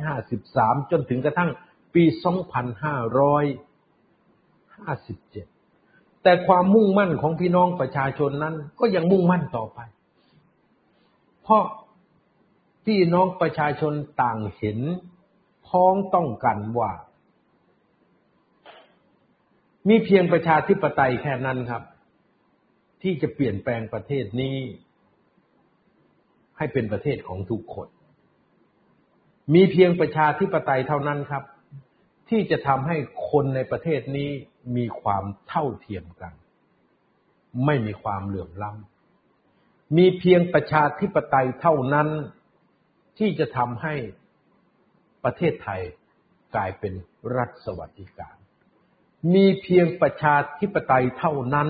[0.00, 1.50] 2553 จนถึงกระทั่ง
[1.94, 2.04] ปี
[2.74, 3.73] 255
[4.92, 9.78] 2557แต่ความมุ่งมั่นของพี่น้องประชาชนนั้น ก็ยังมุ่งมั่นต่อไป
[11.42, 11.64] เพราะ
[12.86, 13.92] พี่น้องประชาชน
[14.22, 14.78] ต่างเห็น
[15.66, 16.92] พ้องต้องกันว่า
[19.88, 21.82] มีเพียงประชาธิปไตยแค่นั้นครับ
[23.02, 24.56] ที่จะเปลี่ยนแปลงประเทศนี้
[26.58, 27.88] ให้เป็นประเทศของทุกคน
[29.54, 31.44] มีเพียงประชาธิปไตยเท่านั้นครับ
[32.28, 32.96] ที่จะทำให้
[33.30, 34.30] คนในประเทศนี้
[34.76, 36.32] มีความเท่าเทียมกัน
[37.66, 42.08] ไม่มีความเหลื่อมล้ำมีเพียงประชาธิปไตยเท่านั้น
[43.18, 43.94] ที่จะทำให้
[45.24, 45.80] ประเทศไทย
[46.54, 46.94] กลายเป็น
[47.36, 48.36] รัฐสวัสดิการ
[49.34, 51.68] มีเพียงประชาธิปไตยเท่านั้น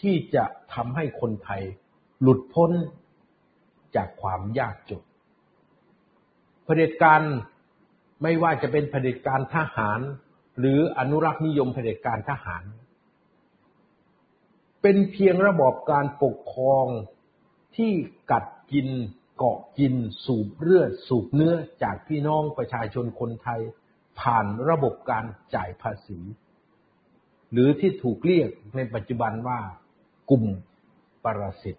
[0.00, 1.62] ที่จะทำให้คนไทย
[2.20, 2.70] หลุดพ้น
[3.96, 5.02] จากความยากจน
[6.64, 7.20] เผด็จการ
[8.22, 10.00] ไม่ว่าจะเป็นเผด็จการทหาร
[10.58, 12.64] หรืออนุรักษ์นิยมเผด็จการทหาร
[14.82, 16.86] เป็นเพียงระบอบการปกครอง
[17.76, 17.92] ที่
[18.30, 18.88] กัดกิน
[19.36, 23.60] เกาะกินสูบเลือดสูบเนื้อจากพี่น้องประชาชนคนไทย
[24.20, 26.18] ผ่านระบบการจ่ายภาษี
[27.52, 29.60] หรือที่ถูกเรียกในปัจจุบันว่า
[30.30, 30.44] กลุ่ม
[31.24, 31.76] ปรสิต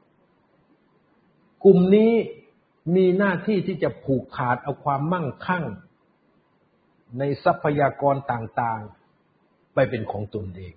[1.63, 2.13] กลุ่มนี้
[2.95, 5.63] มีหน้าที่ที่จะผูกขาดเอาความมั่งคั่ง
[7.19, 10.73] ในทรัพยากรต่างๆ ไปเป็นของตนเอง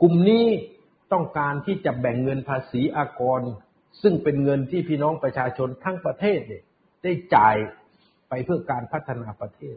[0.00, 0.46] กลุ่มนี้
[1.12, 3.40] ต้องการที่จะแบ่งเงินภาษีอากร
[4.02, 6.38] ซึ่งเป็นเงินที่พี่น้องประชาชนทั้งประเทศ
[7.02, 7.56] ได้จ่าย
[8.28, 9.76] ไปเพื่อการพัฒนาประเทศ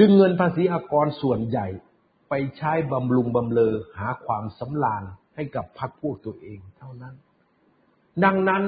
[0.00, 1.66] ดึงเงินภาษีอากรส่วนใหญ่
[2.28, 5.02] ไปใช้บำรุงบำเลอหาความสำราญ
[5.36, 7.14] ให้กับพรรคพวกตัวเองเท่านั้น
[8.24, 8.64] ดังนั้น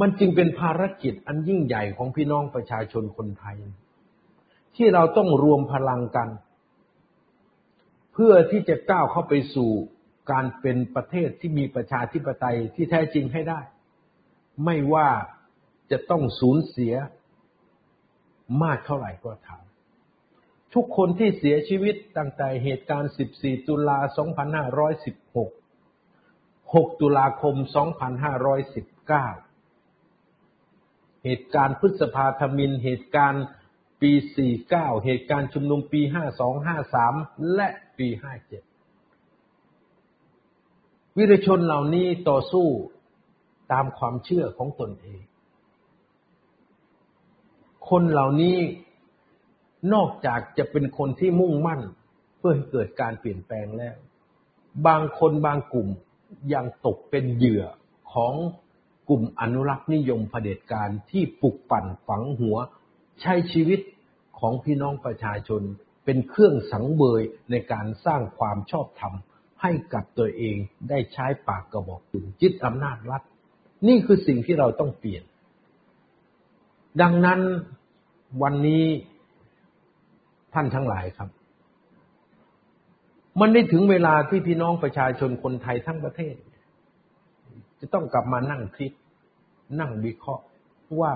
[0.00, 3.56] มันจึงเป็นภารกิจอันยิ่งใหญ่ของพี่น้องประชาชนคนไทย
[4.82, 6.28] ที่เราต้องรวมพลังกัน
[8.12, 9.70] เพื่อที่จะก้าวเข้าไปสู่
[10.30, 13.60] การเป็นประเทศที่มีประชาธิปไตยที่แท้จริงให้ได้
[14.64, 15.08] ไม่ว่า
[15.90, 16.94] จะต้องสูญเสีย
[18.62, 19.62] มากเท่าไหร่ก็ตาม
[20.74, 23.98] ทุกคนที่เสียชีวิตตั้งแต่เหตุการณ์ 14 ตุลา
[25.60, 27.66] 2516 6 ตุลาคม 2519
[31.24, 33.44] เหตุการณ์พฤษภาธมิน เหตุการณ์
[34.00, 34.10] ปี
[34.56, 36.00] 49 เหตุการณ์ชุมนุมปี
[36.38, 38.18] 52 53 และปี 57
[41.16, 42.68] วิรชนเหล่านี้ต่อสู้
[43.72, 45.20] ตามความเชื่อของตนเอง
[47.90, 48.58] คนเหล่านี้
[49.94, 51.80] นอกจากจะเป็นคนที่มุ่งมั่น
[52.38, 53.96] เพื่อให้เกิดการเปลี่ยนแปลงแล้ว
[54.86, 55.88] บางคนบางกลุ่ม
[56.54, 57.64] ยังตกเป็นเหยื่อ
[58.12, 58.34] ของ
[59.08, 62.56] กลุ่มอนุรักษ์นิยมเผด็จการที่ปลุกปั่นฝังหัว
[63.22, 63.80] ใช้ชีวิต
[64.38, 65.62] ของพี่น้องประชาชน
[66.04, 69.14] เป็นเครื่องสังเวยในการสร้างความชอบธรรม
[69.62, 70.56] ให้กับตัวเอง
[70.88, 73.22] ได้ใช้ปากกระบอกปืนยึดอำนาจรัฐ
[73.88, 75.24] นี่คือสิ่งที่เราต้องเปลี่ยน
[77.02, 77.40] ดังนั้น
[78.42, 78.84] วันนี้
[80.54, 81.28] ท่านทั้งหลายครับ
[83.40, 86.34] มันได้ถึงเวลาที่พี่น้องประชาชนคนไทยทั้งประเทศ
[87.80, 88.92] จะต้องกลับมานั่งคิด
[89.80, 90.44] นั่งวิเคราะห์
[91.00, 91.12] ว่า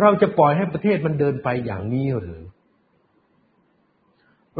[0.00, 2.42] เราจะปล่อยให้ประเทศมันเดินไปอย่างนี้หรือ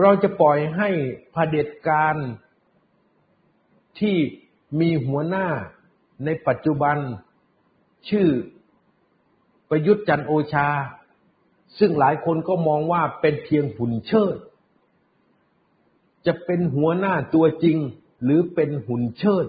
[0.03, 0.89] เราจะปล่อยให้
[1.33, 2.15] เผด็จการ
[3.99, 4.17] ที่
[4.81, 5.47] มีหัวหน้า
[6.25, 6.97] ในปัจจุบัน
[8.09, 8.29] ชื่อ
[9.71, 10.69] ประยุทธ์จันโอชา
[11.79, 14.37] ซึ่งหลายคนก็มองว่าเป็นเพียงหุ่นเชิด
[16.27, 17.77] จะเป็นหัวหน้าตัวจริง
[18.25, 19.47] หรือเป็นหุ่นเชิด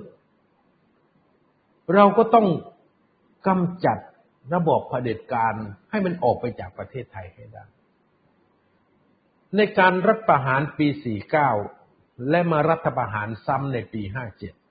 [1.96, 2.48] เราก็ต้อง
[3.48, 3.98] กำจัด
[4.54, 5.54] ระบอบเผด็จการ
[5.90, 7.64] ให้มันออกไปจากประเทศไทยให้ได้
[9.56, 10.88] ในการรัฐประหารปี
[11.58, 14.02] 49 และมารัฐประหารซ้ำในปี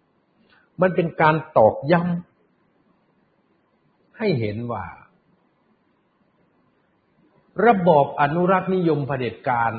[0.07, 4.87] 57 มันเป็นการตอกย้ำให้เห็นว่า
[7.67, 9.73] ระบอบอนุรักษ์นิยมเผด็จการ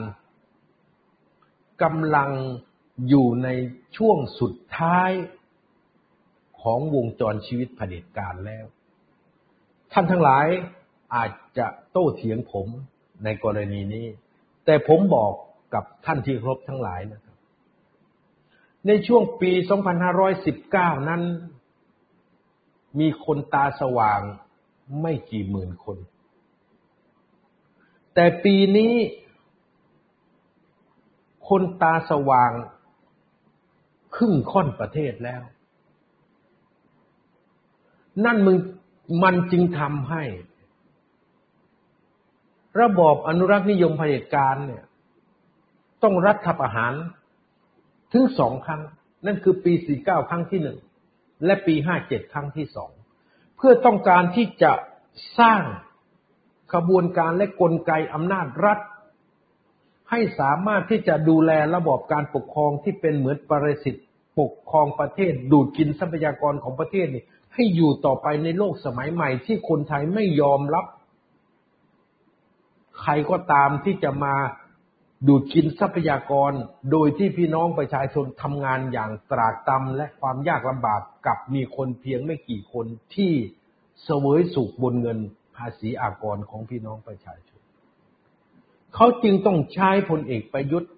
[1.84, 2.32] กำลัง
[3.10, 3.48] อยู่ใน
[3.98, 5.12] ช่วงสุดท้าย
[6.62, 8.66] ของวงจรชีวิตเผด็จการแล้ว
[9.93, 10.45] ท่านทั้งหลาย
[11.15, 12.67] อาจจะโต้เถียงผม
[13.23, 14.06] ในกรณีนี้
[14.65, 15.32] แต่ผมบอก
[15.73, 17.38] กับท่านที่ครบทั้งหลายนะครับ
[18.88, 19.52] ในช่วงปี
[20.30, 21.21] 2519 นั้น
[23.00, 24.21] มีคนตาสว่าง
[25.02, 25.97] ไม่กี่หมื่นคน
[28.13, 28.93] แต่ปีนี้
[31.50, 32.52] คนตาสว่าง
[34.15, 35.41] ครึ่งค่อนประเทศแล้ว
[38.26, 38.58] นั่นมึง
[39.24, 40.24] มันจึงทำให้
[42.82, 44.84] ระบอบอนุรักษ์นิยมเผด็จการเนี่ย
[46.04, 46.93] ต้องรัฐประหาร
[48.13, 48.82] ถึงสองครั้ง
[49.26, 50.78] นั่นคือปี 49 ครั้งที่หนึ่ง
[51.46, 52.91] และปี 57 ครั้งที่สอง
[53.58, 54.71] เพื่อต้องการที่จะ
[55.40, 55.62] สร้าง
[56.73, 58.79] ขบวนการและกลไกอำนาจรัฐ
[60.12, 63.96] ให้สามารถที่จะดูแลระบอบการปกครองที่เป็นเหมือนปรสิต
[64.40, 67.23] ปกครองประเทศ ดูดกินทรัพยากรของประเทศนี่
[67.58, 70.86] ให้อยู่ต่อไปในโลกสมัยใหม่ ที่คนไทยไม่ยอมรับ
[73.02, 74.36] ใครก็ตามที่จะมา
[75.28, 76.52] ดูดกินทรัพยากร
[76.92, 82.86] โดยที่พี่น้องประชาชนทำงานอย่างตรากตรำและความยากลำบากกับมีคนเพียงไม่กี่คน
[83.16, 83.34] ที่
[84.04, 85.20] เสวยสุขบนเงิน
[85.56, 87.62] ภาษีอากรของพี่น้องประชาชน
[88.96, 90.92] เขาจึงต้องใช้พลเอกประยุทธ์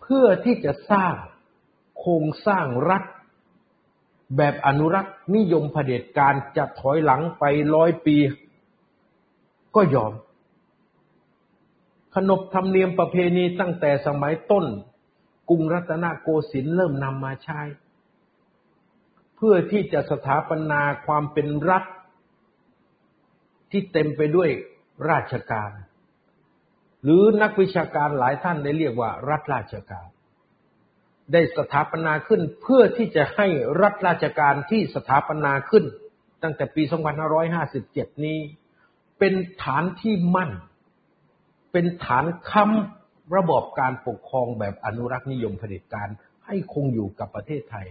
[0.00, 1.14] เพื่อที่จะสร้าง
[1.98, 3.02] โครงสร้างรัฐ
[4.36, 8.16] แบบอนุรักษ์นิยมเผด็จการจะถอยหลังไปร้อยปี
[9.74, 10.12] ก็ยอม
[12.14, 14.66] ขนบธรรมเนียมประเพณีตั้งแต่สมัยต้น
[15.48, 17.60] กรุงรัตนโกสินทร์เริ่มนำมาใช้
[19.36, 21.84] เพื่อที่จะสถาปนาความเป็นรัฐ
[23.70, 24.50] ที่เต็มไปด้วย
[25.10, 25.70] ราชการ
[27.02, 30.08] หรือนักวิชาการหลายท่านได้เรียกว่ารัฐราชการ
[31.32, 33.46] ได้สถาปนาขึ้นเพื่อที่จะให้
[33.82, 35.84] รัฐราชการที่สถาปนาขึ้น
[36.42, 36.82] ตั้งแต่ปี
[37.54, 38.38] 2557 นี้
[39.18, 40.50] เป็นฐานที่มั่น
[41.72, 46.08] เป็นฐานค้ำระบอบการปกครองแบบอนุรักษ์นิยมเผด็จการ
[46.46, 47.86] ให้คงอยู่กับประเทศไทย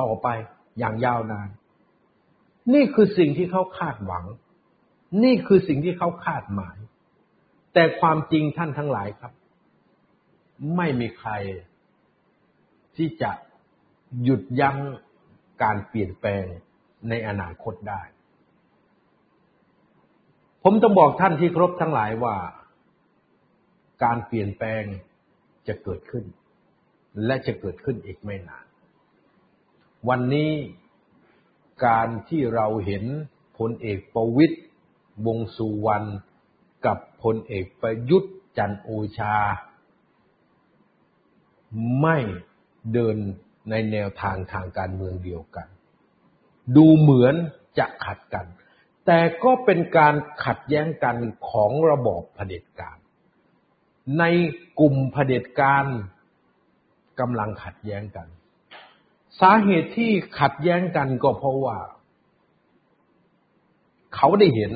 [0.00, 0.26] ต่อไป
[0.78, 1.48] อย่างยาวนาน
[2.74, 4.24] นี่คือสิ่งที่เขาคาดหวัง
[5.24, 6.76] นี่คือสิ่งที่เขาคาดหมาย
[7.74, 9.32] แต่ความจริงท่านทั้งหลายครับ
[10.76, 11.30] ไม่มีใคร
[12.96, 13.30] ที่จะ
[14.22, 14.78] หยุดยั้ง
[15.62, 16.44] การเปลี่ยนแปลง
[17.08, 18.02] ในอนาคตได้
[20.62, 22.36] ผมต้องบอกท่านที่ครบทั้งหลายว่า
[24.04, 24.84] การเปลี่ยนแปลง
[25.66, 26.24] จะเกิดขึ้น
[27.24, 28.66] และจะเกิดขึ้นอีกไม่นาน
[30.08, 30.52] วันนี้
[31.86, 33.04] การที่เราเห็น
[33.58, 34.56] พลเอกประวิตย
[35.26, 36.08] วงสุวรรณ
[36.86, 39.36] กับพลเอกประยุทธ์จันโอชา
[42.00, 42.18] ไม่
[42.92, 43.16] เดิน
[43.70, 45.68] ในแนวทางทางการเมืองเดียวกัน
[46.76, 47.34] ดูเหมือน
[47.78, 48.46] จะขัดกัน
[49.06, 50.14] แต่ก็เป็นการ
[50.44, 51.16] ขัดแย้งกัน
[51.48, 52.98] ของระบอบเผด็จการ
[54.18, 54.24] ใน
[54.80, 55.84] กลุ่มเผด็จการ
[57.20, 58.28] กำลังขัดแย้งกัน
[59.40, 61.78] สาเหตุที่ขัดแย้งกันก็เพราะว่า
[64.14, 64.72] เขาได้เห็น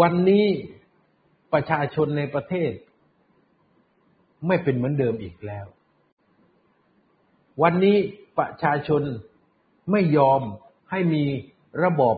[0.00, 0.46] วันนี้
[1.52, 2.72] ประชาชนในประเทศ
[4.46, 5.66] ไม่เป็นเหมือนเดิมอีกแล้ว
[7.62, 7.96] วันนี้
[8.38, 9.02] ประชาชน
[9.90, 10.40] ไม่ยอม
[10.90, 11.24] ให้มี
[11.84, 12.16] ระบบ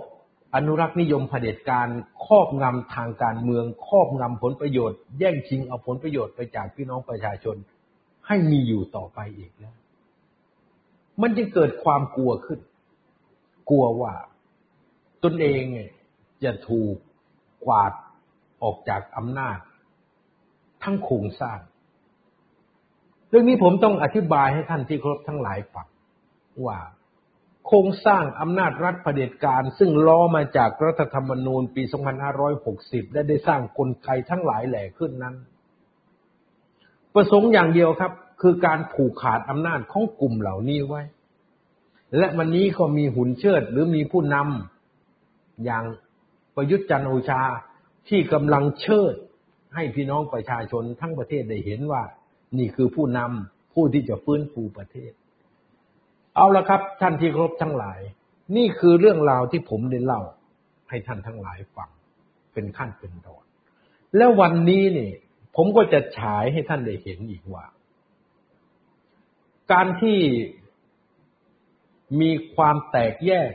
[0.55, 1.88] อนุรักษ์นิยมเผด็จการ
[2.26, 7.57] ครอบงำทางการเมืองครอบงำผลประโยชน์ แย่งชิงเอาผลประโยชน์ไปจากพี่น้องประชาชน
[8.26, 9.76] ให้มีอยู่ต่อไปอีกแล้ว
[11.22, 12.61] มันจึงเกิดความกลัวขึ้น
[13.70, 14.14] กลัวว่า
[15.24, 15.62] ตนเอง
[16.45, 16.95] จะถูก
[17.64, 17.93] กวาด
[18.62, 19.59] ออกจากอำนาจ
[20.82, 21.59] ทั้งโครงสร้าง
[23.32, 25.88] เรื่องนี้ผมต้องอธิบายให้ท่านที่ครพทั้งหลายฟัง
[26.66, 26.78] ว่า
[27.66, 31.82] โครงสร้างอำนาจรัฐเผด็จการ ซึ่งล้อมาจากรัฐธรรมนูญปี
[32.48, 35.34] 2560และได้สร้างกลไกทั้งหลายแหล่ขึ้นนั้น
[37.14, 38.12] ประสงค์อย่างเดียวครับ
[38.42, 41.02] คือการผูกขาดอำนาจของกลุ่มเหล่านี้ไว้
[42.16, 45.84] และวันนี้ก็มีหุ่นเชิดหรือมีผู้นำอย่าง
[46.56, 47.42] ประยุทธ์จันโอชา
[48.08, 49.14] ที่กำลังเชิด
[49.74, 52.02] ให้พี่น้องประชาชนทั้งประเทศได้เห็นว่า
[52.59, 55.12] นี่คือผู้นำผู้ที่จะฟื้นฟูประเทศ
[56.36, 58.00] เอาละครับ ท่านที่ครบทั้งหลาย
[58.57, 60.22] นี่คือเรื่องราวที่ผมได้เล่า
[60.88, 61.90] ให้ท่านทั้งหลายฟัง
[62.53, 63.44] เป็นขั้นเป็นตอน
[64.16, 65.11] แล้ววันนี้นี่
[65.57, 67.64] ผมก็จะฉายให้ท่านได้เห็นอีกว่า
[69.72, 70.20] การที่
[72.20, 73.53] มีความแตกแยก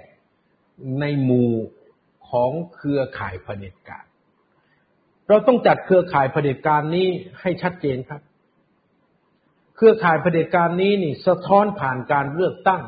[0.99, 1.51] ในหมู่
[2.29, 4.05] ของเครือข่ายเผด็จการ
[5.27, 7.07] เราต้องจัดเครือข่ายเผด็จการนี้
[7.41, 8.21] ให้ชัดเจนครับ
[9.77, 12.83] เครือข่ายเผด็จการนี้นี่สะท้อนผ่านการเลือกตั้ง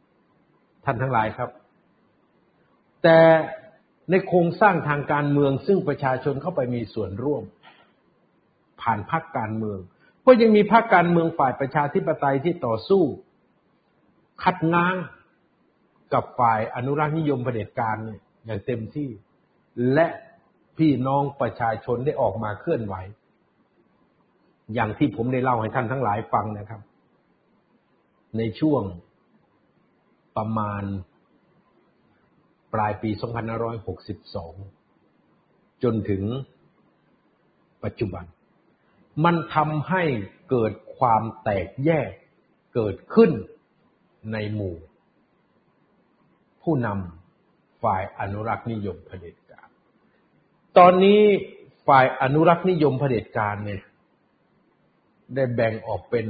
[0.00, 1.50] ำท่านทั้งหลายครับ
[3.02, 3.18] แต่
[4.10, 7.42] ในโครงสร้างทางการเมืองซึ่งประชาชนเข้าไปมีส่วนร่วม
[8.80, 9.78] ผ่านพรรคการเมือง
[10.26, 13.02] ก็ยังมีพรรคการเมืองฝ่ายประชาธิปไตยที่ต่อสู้
[14.42, 14.96] คัดง้าง
[16.14, 19.08] กับฝ่ายอนุรักษ์นิยมเผด็จการเนี่ยอย่างเต็มที่
[19.94, 20.06] และ
[20.78, 22.94] พี่น้องประชาชนได้ออกมาเคลื่อนไหว
[24.74, 26.80] อย่างที่ผมได้เล่าให้ท่านทั้งหลายฟังนะครับ
[28.38, 28.82] ในช่วง
[30.36, 30.82] ประมาณ
[32.74, 33.10] ปลายปี
[34.66, 36.22] 2562 จนถึง
[37.84, 38.24] ปัจจุบัน
[39.24, 40.02] มันทำให้
[40.50, 42.10] เกิดความแตกแยก
[42.74, 43.30] เกิดขึ้น
[44.32, 44.76] ในหมู่
[46.62, 49.68] ผู้นำฝ่ายอนุรักษ์นิยมเผด็จการ
[50.78, 51.20] ตอนนี้
[51.88, 53.82] ฝ่ายอนุรักษ์นิยมเผด็จการเนี่ย
[55.34, 56.26] ได้แบ่งออกเป็น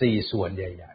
[0.00, 0.92] สี่ส่วนใหญ่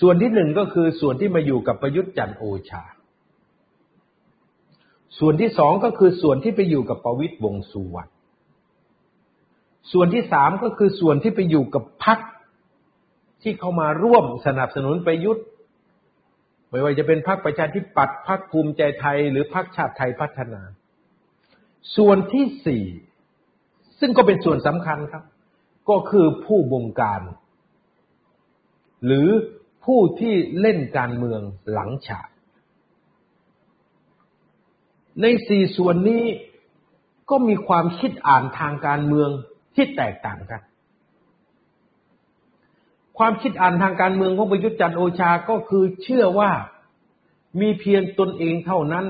[0.00, 2.84] ส่วนที่หนึ่งก็คือส่วนที่มาอยู่กับประยุทธ์จันโอชา
[5.18, 8.13] ส่วนที่สองก็คือส่วนที่ไปอยู่กับประวิตยวงสุวรรณ
[9.92, 12.18] ส่วนที่สามก็คือส่วนที่ไปอยู่กับพรรค
[13.42, 15.44] ที่เข้ามาร่วมสนับสนุนประยุทธ์
[16.70, 20.62] ไม่ว่าจะเป็นพรรคประชาธิปัตย์พรรคภูมิใจไทย หรือพรรคชาติไทยพัฒนา
[21.96, 22.84] ส่วนที่สี่
[24.00, 25.24] ซึ่งก็เป็นส่วนสำคัญครับ
[25.90, 27.22] ก็คือผู้บงการ
[29.06, 29.28] หรือ
[29.84, 31.40] ผู้ที่เล่นการเมือง
[31.72, 32.28] หลังฉาก
[35.22, 36.24] ในสี่ส่วนนี้
[37.30, 39.30] ก็มีความคิดอ่านทางการเมือง
[39.74, 40.60] ที่แตกต่างกัน
[43.18, 46.50] ความคิดอ่านทางการเมืองของประยุทธ์จันโอชาก็คือเชื่อว่า
[47.60, 49.06] มีเพียงตนเองเท่านั้น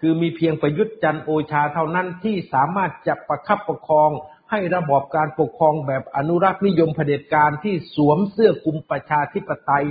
[0.00, 4.10] คือมีเพียงประยุทธ์จันโอชาเท่านั้นที่สามารถจะประคับประคอง
[4.50, 9.86] ให้ระบอบการปกครองแบบอนุรักษ์นิยมเผด็จการที่สวมเสื้อคลุมประชาธิปไตย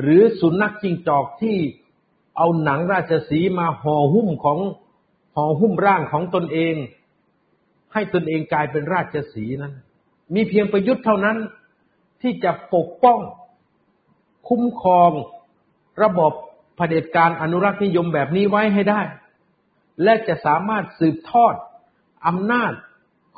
[0.00, 1.56] หรือสุนัขจิงจอกที่
[2.36, 4.58] เอาหนังราชสีมาห่อหุ้มของ
[5.34, 6.74] ห่อหุ้มร่างของตนเอง
[7.94, 9.72] ให้ตนเองกลายเป็นราชสีนั้น
[10.34, 11.36] มีเพียงประยุทธ์เท่านั้น
[12.22, 13.20] ที่จะปกป้อง
[14.48, 15.10] คุ้มครอง
[16.02, 16.32] ระบบ
[16.76, 19.00] เผด็จการอนุรักษ์นิยมแบบนี้ไว้ให้ได้
[20.02, 21.54] และจะสามารถสืบทอด
[22.26, 22.72] อำนาจ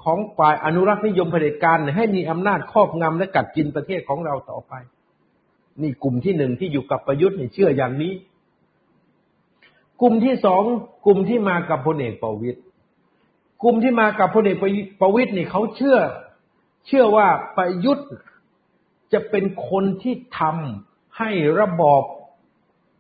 [0.03, 4.73] ของฝ่ายอนุรักษ์นิยมเผด็จการให้มีอำนาจครอบงำและกัดกินประเทศของเราต่อไป
[5.83, 8.13] นี่กลุ่มที่หนึ่งที่อยู่กับประยุทธ์นี่เชื่ออย่างนี้
[10.01, 10.63] กลุ่มที่สอง
[11.07, 12.61] กลุ่มที่มากับพลเอกประวิตย
[13.63, 14.59] กลุ่มที่มากับพลเอก
[15.01, 15.99] ประวิตยนี่เขาเชื่อ
[16.87, 18.09] เชื่อว่าประยุทธ์
[19.13, 21.31] จะเป็นคนที่ทำให้
[21.61, 22.03] ระบอบ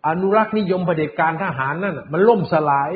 [0.07, 2.90] อนุรักษ์นิยมเผด็จการทหารนั่นมันล่มสลาย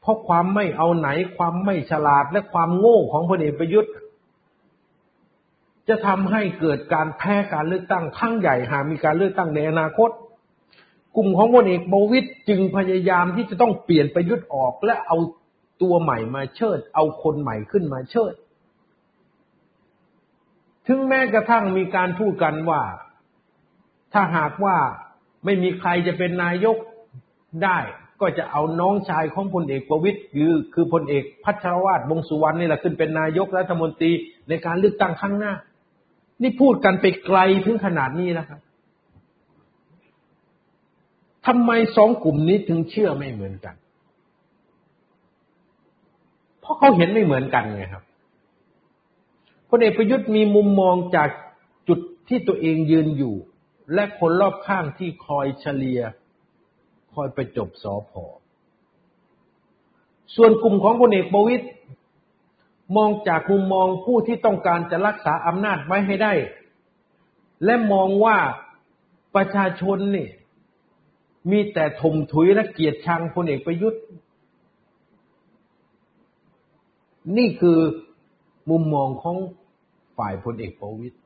[0.00, 3.92] เพราะความไม่เอาไหนความไม่ฉลาดและความโง่ของพลเอกประยุทธ์
[5.88, 10.10] จะทำให้เกิดการแพ้การเลือกตั้งครั้งใหญ่หากมีการเลือกตั้งในอนาคต
[11.16, 15.16] กลุ่มของพลเอกประวิตยจึงพยายามที่จะต้องเปลี่ยนประยุทธ์ออกและเอา
[15.82, 18.34] ตัวใหม่มาเชิด เอาคนใหม่ขึ้นมาเชิด
[20.86, 22.82] ถึงแม้กระทั่งมีการพูดกันว่า
[24.12, 24.76] ถ้าหากว่า
[25.44, 26.76] ไม่มีใครจะเป็นนายก
[27.64, 27.78] ได้
[28.20, 34.12] ก็จะเอาน้องชายของพลเอกประวิตยคือคือพลเอกพัชรวาทวงสุวรรณนี่แหละขึ้นเป็นนายกรัฐมนตรี
[34.48, 35.52] ในการเลือกตั้งครั้งหน้า
[36.42, 38.60] นี่พูดกันไปไกลถึงขนาดนี้นะครับ
[41.46, 43.74] ทำไมสองกลุ่มนี้ถึงเชื่อไม่เหมือนกัน
[46.66, 48.04] เพราะเขาเห็นไม่เหมือนกันไงครับ
[49.68, 51.28] พลเอกประยุทธ์มีมุมมองจาก
[51.88, 51.98] จุด
[52.28, 53.34] ที่ตัวเองยืนอยู่
[53.94, 56.00] และคนรอบข้างที่คอยเฉลีย
[57.14, 58.24] คอยไปจบสอพอ
[60.34, 61.66] ส่วนกลุ่มของพลเอกประวิตย
[62.96, 66.34] มองจากมุมมองผู้ที่ต้องการจะรักษาอำนาจไว้ให้ได้
[67.64, 68.36] และมองว่า
[69.34, 70.28] ประชาชนนี่
[71.50, 74.02] มีแต่ถมถุยและเกียรติชังพลเอกประยุทธ์
[77.36, 77.78] นี่คือ
[78.70, 79.36] มุมมองของ
[80.16, 81.16] ฝ่ายพลเอกประวิตย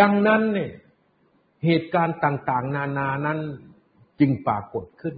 [0.00, 0.72] ดังนั้นเนี่ย
[1.64, 3.38] เหตุการณ์ต่างๆ นานานั้น
[4.20, 5.16] จึงปรากฏขึ้น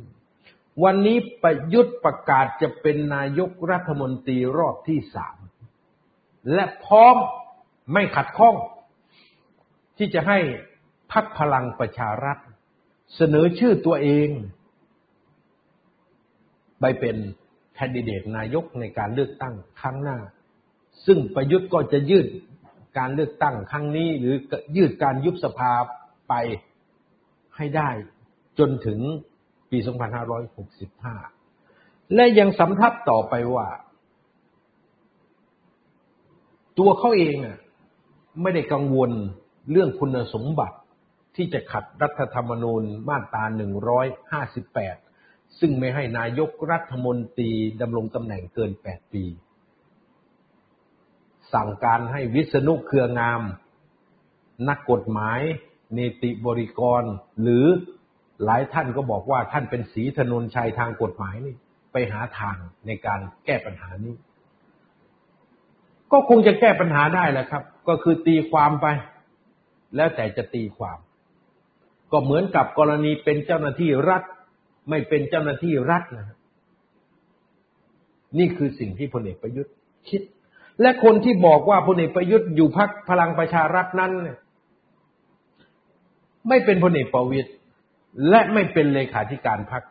[0.85, 5.39] วันนี้ประยุทธ์ประกาศจะเป็นนายกรัฐมนตรีรอบที่สาม
[6.55, 7.17] และพร้อม
[7.93, 8.57] ไม่ขัดข้อง
[9.99, 10.39] ที่จะให้
[11.13, 12.39] พักพลังประชารัฐ
[13.17, 14.29] เสนอชื่อตัวเอง
[16.81, 17.17] ไปเป็น
[17.75, 20.19] แคนดิเดตนายกในการเลือกตั้งครั้งหน้า
[21.07, 22.27] ซึ่งประยุทธ์ก็จะยืด
[22.99, 24.35] การเลือกตั้งครั้งนี้ หรือ
[24.77, 25.73] ยืดการยุบสภา
[26.29, 26.35] ไป
[27.57, 27.91] ให้ได้
[28.59, 28.99] จนถึง
[29.71, 29.79] ปี
[30.77, 33.69] 2565 และยังสำทับต่อไปว่า
[36.79, 37.37] ตัวเขาเอง
[38.43, 39.11] ไม่ได้กังวล
[39.71, 40.79] เรื่องคุณสมบัติ
[41.37, 43.45] ที่จะขัดรัฐธรรมนูญมาตรา
[44.45, 45.04] 158
[45.61, 49.25] ซึ่งไม่ให้นายกรัฐมนตรีดำรงตำแหน่งเกิน 8 ปี
[51.55, 53.43] สั่งการให้วิษณุเครืองาม
[54.69, 55.41] นักกฎหมาย
[55.95, 57.03] เนติบริกร
[57.43, 57.67] หรือ
[58.45, 61.55] หลายท่านก็บอกว่าท่านเป็นสีถนนชัยทางกฎหมายนี่
[61.93, 64.15] ไปหาทางในการแก้ปัญหานี้
[66.13, 68.87] ก็คงจะแก้ปัญหาได้แหละครับ ก็คือตีความไป
[69.97, 70.99] แล้วแต่จะตีความ
[72.13, 74.23] ก็เหมือนกับกรณีเป็นเจ้าหน้าที่รัฐ
[74.91, 76.39] ไม่เป็นเจ้าหน้าที่รัฐนะ
[78.39, 79.73] นี่คือสิ่งที่พลเอกประยุทธ์
[80.09, 80.23] คิด
[80.81, 84.39] และคนที่บอกว่าพลเอกประยุทธ์อยู่พักพลังประชารัฐนั้นเนี่ย
[86.49, 87.51] ไม่เป็นพลเอกประวิตย
[88.29, 89.83] และไม่เป็นเลขาธิการพรรค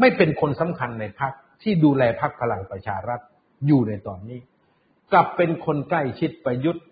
[0.00, 1.32] ไม่เป็นคนสำคัญในพรรค
[1.62, 3.20] ที่ดูแลพรรคพลังประชารัฐ
[3.66, 4.40] อยู่ในตอนนี้
[5.12, 6.84] กลับเป็นคนใกล้ชิดประยุทธ์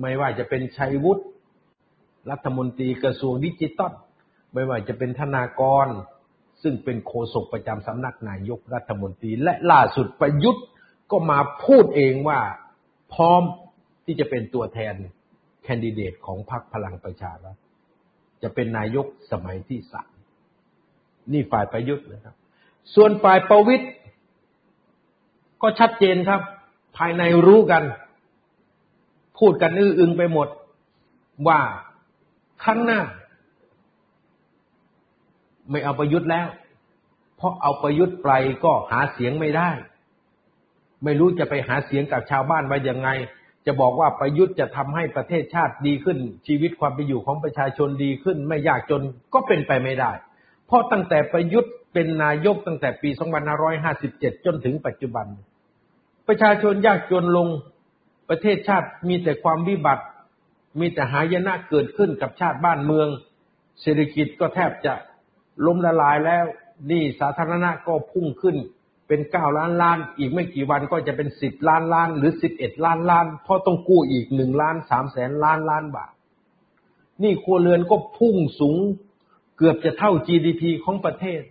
[0.00, 1.24] ไม่ว่าจะเป็นชัยวุฒิ
[2.30, 3.92] รัฐมนตรีกระทรวงดิจิตอล
[4.54, 5.86] ไม่ว่าจะเป็นธนากร
[6.62, 10.64] ซึ่งเป็นโฆษกประจำสำนักนายกรัฐมนตรี และล่าสุดประยุทธ์
[11.10, 12.40] ก็มาพูดเองว่า
[13.14, 13.42] พร้อม
[14.04, 14.94] ที่จะเป็นตัวแทน
[15.64, 17.56] แคนดิเดตของพรรคพลังประชารัฐ
[18.42, 20.12] จะเป็นนายกสมัยที่สาม
[21.32, 22.34] นี่ฝ่ายประยุทธ์นะครับ
[22.94, 23.90] ส่วนฝ่ายประวิทย์
[25.62, 26.40] ก็ชัดเจนครับ
[26.96, 27.82] ภายในรู้กัน
[29.38, 30.48] พูดกันอื้ออึงไปหมด
[31.48, 31.60] ว่า
[32.64, 33.00] ข้างหน้า
[35.70, 36.48] ไม่เอาประยุทธ์แล้ว
[37.36, 38.30] เพราะเอาประยุทธ์ไป
[38.64, 39.70] ก็หาเสียงไม่ได้
[41.04, 43.08] ไม่รู้จะไปหาเสียงกับชาวบ้านว่ายังไง
[43.66, 49.02] จะบอกว่าประยุทธ์จะทำให้ประเทศชาติดีขึ้น ชีวิตความเป็นอยู่ของประชาชนดีขึ้น ไม่ยากจน
[49.34, 50.12] ก็เป็นไปไม่ได้
[50.66, 53.10] เพราะตั้งแต่ประยุทธ์เป็นนายกตั้งแต่ปี
[53.76, 55.26] 2557 จนถึงปัจจุบัน
[56.28, 57.48] ประชาชนยากจนลง
[58.28, 60.04] ประเทศชาติมีแต่ความวิบัติ
[60.80, 63.08] มีแต่หายนะเกิดขึ้นกับชาติบ้านเมือง
[63.80, 64.94] เศรษฐกิจก็แทบจะ
[65.66, 66.44] ล้มละลายแล้ว
[66.90, 68.56] นี่สาธารณะก็พุ่งขึ้น
[69.08, 76.12] เป็นเก้าล้านล้าน อีกไม่กี่วันก็จะเป็นสิบล้านล้าน หรือสิบเอ็ดล้านล้าน เพราะต้องกู้อีกหนึ่งล้านสามแสนล้านล้านบาท
[77.20, 78.78] หนี้ครัวเรือนก็พุ่งสูง
[79.58, 81.42] เกือบจะเท่า GDP ของประเทศ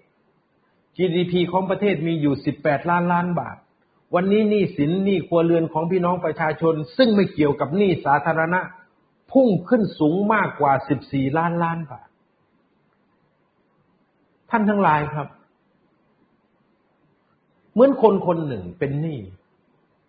[0.97, 3.57] GDP ของประเทศมีอยู่18ล้านล้านบาท
[4.15, 8.61] วันนี้หนี้สินหนี้ครัวเรือนของพี่น้องประชาชน ซึ่งไม่เกี่ยวกับหนี้สาธารณะ
[9.31, 10.73] พุ่งขึ้นสูงมากกว่า
[11.05, 12.07] 14ล้านล้านบาท
[14.55, 15.27] ท่านทั้งหลายครับ
[17.73, 19.19] เหมือนคนคนหนึ่งเป็นหนี้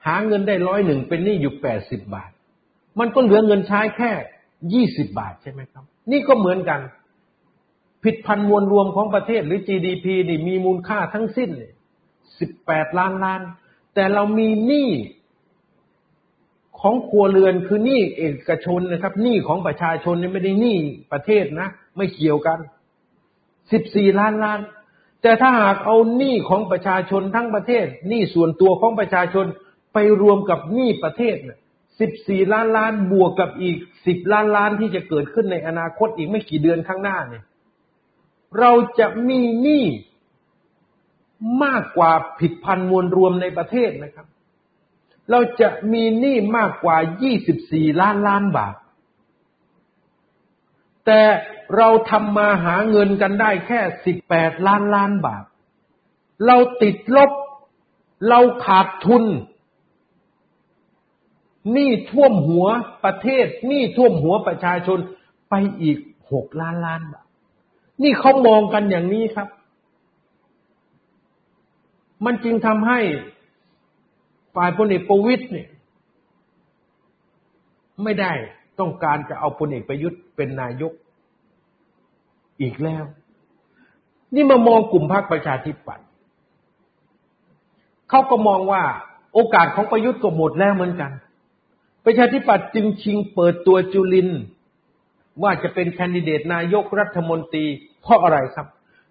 [0.06, 2.30] หาเงินได้ร้อยหนึ่งเป็นหนี้อยู่แปดสิบบาท
[2.98, 4.10] มันก็เหลือเงินใช้แค่
[4.72, 6.80] ยี่สิบบาทใช่ไหมครับ นี่ก็เหมือนกัน
[8.04, 11.50] ผิดพันมวลรวมของประเทศหรือ GDP นี่มีมูลค่าทั้งสิ้น
[12.38, 13.40] สิบแปดล้านล้าน
[13.94, 14.90] แต่เรามีหนี้
[16.80, 20.78] ของครัวเรือนคือหนี้เอกชนนะครับหนี้ของประชาชนนี่ไม่ได้หนี้
[21.12, 22.58] ประเทศนะ ไม่เกี่ยวกัน
[23.72, 24.60] สิบสี่ล้านล้าน
[25.22, 29.46] แต่ถ้าหากเอาหนี้ของประชาชนทั้งประเทศหนี้ส่วนตัวของประชาชน
[29.92, 31.36] ไปรวมกับหนี้ประเทศ
[32.00, 37.44] สิบสี่ล้านล้านบวกกับอีกสิบล้านล้านที่จะเกิดขึ้นในอนาคตอีกไม่กี่เดือนข้างหน้าเนี่ย
[38.60, 39.84] เราจะมีหนี้
[41.64, 44.26] มากกว่าผิดพันมวลรวมในประเทศนะครับ
[45.30, 48.74] เราจะมีหนี้มากกว่ายี่สิบสี่ล้านล้านบาท
[51.06, 51.20] แต่
[51.76, 55.44] เราทำมาหาเงินกันได้แค่สิบแปดล้านล้านบาท
[56.46, 57.30] เราติดลบ
[58.28, 59.24] เราขาดทุน
[61.72, 62.66] หนี้ท่วมหัว
[63.04, 64.98] ประเทศหนี้ท่วมหัวประชาชน
[65.50, 65.98] ไปอีก
[66.32, 67.26] หกล้านล้านบาท
[68.02, 69.48] นี่เขามองกันอย่างนี้ครับ
[72.24, 73.00] มันจึงทำให้
[74.54, 75.68] ฝ่ายพลเอกประวิตยเนี่ย
[78.02, 78.32] ไม่ได้
[78.80, 80.92] ต้องการจะเอาพลเอกประยุทธ์เป็นนายก
[82.60, 83.04] อีกแล้ว
[84.34, 86.06] นี่มามองกลุ่มพรรคประชาธิปัตย์
[88.10, 88.82] เขาก็มองว่า
[89.34, 91.12] โอกาสของประยุทธ์ก็หมดแล้วเหมือนกัน
[92.04, 94.28] ประชาธิปัตย์จึงชิงเปิดตัวจุลิน
[95.42, 97.66] ว่าจะเป็นแคนดิเดตนายกรัฐมนตรี
[98.02, 98.66] เพราะอะไรครับ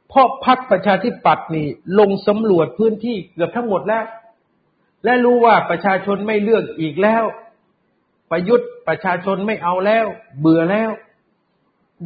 [0.09, 1.67] เพราะพรรคประชาธิปัตย์นี่
[1.99, 4.05] ลงสำรวจพื้นที่เกือบทั้งหมดแล้ว
[5.03, 7.23] และรู้ว่าประชาชนไม่เลือกอีกแล้ว
[8.31, 10.05] ประยุทธ์ ประชาชนไม่เอาแล้ว
[10.39, 10.91] เบื่อแล้ว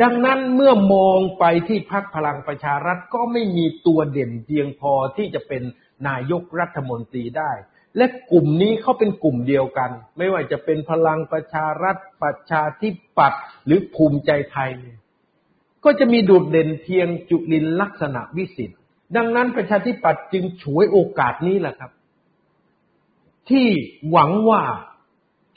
[0.01, 5.63] ดังนั้นเมื่อมองไปที่พรรคพลังประชารัฐก็ไม่มีตัวเด่นเพียงพอที่จะเป็น
[6.07, 7.51] นายกรัฐมนตรีได้
[7.97, 14.99] และกลุ่มนี้เขาเป็นกลุ่มเดียวกัน ไม่ว่าจะเป็นพลังประชารัฐประชาธิปัตย์หรือภูมิใจไทยเนี่ย
[15.85, 18.79] ก็จะมีโดดเด่นเพียงจุลินลักษณะวิสิทธิ์
[19.15, 21.91] ดังนั้นประชาธิปัตย์จึงฉวยโอกาสนี้แหละครับ
[23.49, 23.67] ที่
[24.11, 24.61] หวังว่า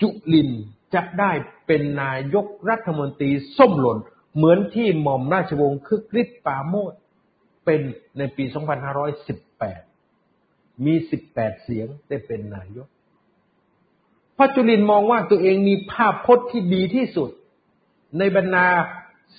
[0.00, 0.50] จุลิน
[0.94, 1.32] จะได้
[1.66, 3.98] เป็นนายกรัฐมนตรีส้มหล่น
[4.36, 6.92] เหมือนที่หม่อมราชวงศ์คึกฤทธิ์ปาโมด
[7.64, 7.80] เป็น
[8.18, 8.44] ในปี
[10.04, 12.88] 2518 มีสิบแปดเสียงได้เป็นนายก
[14.36, 17.30] พระจุลินมองว่าตัวเองมีภาพพจน์ที่ดีที่สุด
[18.18, 18.66] ในบรรดา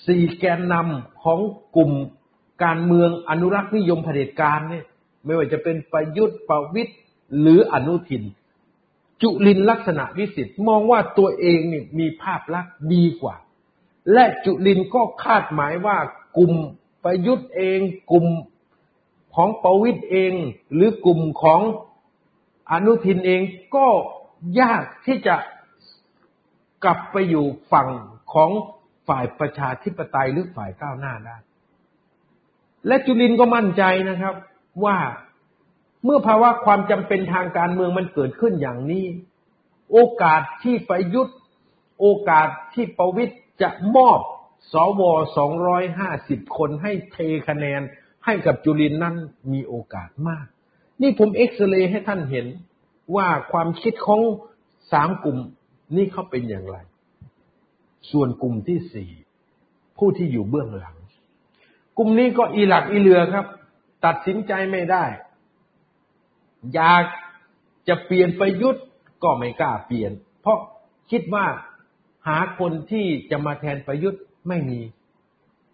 [0.08, 1.39] สี่แกนนำของ
[1.76, 1.91] กลุ่ม
[2.64, 4.86] การเมืองอนุรักษ์นิยมเผด็จการเนี่ย
[5.26, 6.97] ไม่ว่าจะเป็นประยุทธ์ประวิทย์
[7.39, 8.24] หรืออนุทิน
[9.22, 13.36] จุลินลักษณะวิสิทธิ์มองว่าตัวเองนี่มีภาพลักษณ์ดีกว่า
[14.13, 15.97] และจุลินก็คาดหมายว่า
[16.38, 16.53] กลุ่ม
[17.03, 17.80] ประยุทธ์เอง
[18.11, 18.26] กลุ่ม
[19.36, 20.34] ของประวิตยเอง
[20.74, 21.61] หรือกลุ่มของ
[22.72, 23.41] อนุทินเอง
[23.76, 23.88] ก็
[24.61, 25.36] ยากที่จะ
[26.84, 27.89] กลับไปอยู่ฝั่ง
[28.34, 28.51] ของ
[29.07, 31.38] ฝ่ายประชาธิปไตยหรือฝ่ายก้าวหน้าได้
[32.88, 34.36] และจุลินก็มั่นใจนะครับ
[34.86, 34.97] ว่า
[36.06, 39.06] เมื่อภาวะความจำเป็นทางการเมืองมันเกิดขึ้นอย่างนี้
[39.91, 41.38] โอกาสที่ประยุทธ์
[41.99, 44.20] โอกาสที่ประวิตยจะมอบ
[44.74, 45.02] สว
[45.80, 47.82] 250คนให้เทคะแนน
[48.26, 49.16] ให้กับจุลินนั้น
[49.52, 50.45] มีโอกาสมาก
[51.02, 52.47] นี่ผมเอ็กซเรย์ให้ท่านเห็น
[53.16, 54.22] ว่าความคิดของ
[54.91, 55.38] สามกลุ่ม
[55.95, 56.78] นี่เขาเป็นอย่างไร
[58.12, 59.12] ส่วนกลุ่มที่สี่
[59.97, 60.95] ผู้ที่อยู่เบื้องหลัง
[61.97, 63.45] กลุ่มนี้ก็อีหลักอีเลือครับ
[64.06, 65.04] ตัดสินใจไม่ได้
[66.74, 67.05] อยาก
[67.88, 68.84] จะเปลี่ยนประยุทธ์
[69.24, 70.59] ก็ไม่กล้าเปลี่ยน เพราะ
[71.12, 71.45] คิดว่า
[72.28, 74.80] หาคนที่จะมาแทนประยุทธ์ไม่มี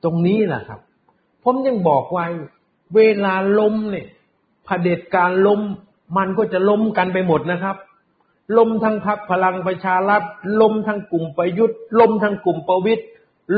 [0.04, 0.80] ตรงนี้แหละครับ
[1.44, 2.26] ผมยังบอกไว้
[2.96, 4.08] เวลาล้มเนี่ย
[4.66, 5.62] เผด็จการล้ม
[6.18, 7.76] มันก็จะล้มกันไปหมดนะครับ
[8.58, 10.24] ล้มทั้งพักพลังประชารัฐ
[10.62, 13.08] ล้มทั้งกลุ่มประยุทธ์ล้มทั้งกลุ่มประวิตย์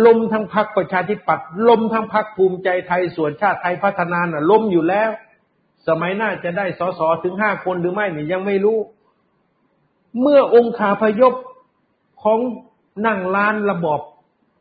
[0.05, 5.09] ล้มทั้งพักประชาธิปัตย์ล้มทั้งพักภูมิใจไทยส่วนชาติไทยพัฒนาน่ะล้มอยู่แล้ว
[5.89, 8.79] สมัยหน้าจะได้สสถึงห้าคนหรือไม่เนี่ยยังไม่รู้
[10.21, 11.33] เมื่อองค์ขาพยพ
[12.23, 12.39] ของ
[13.05, 14.01] นั่งล้านระบอบ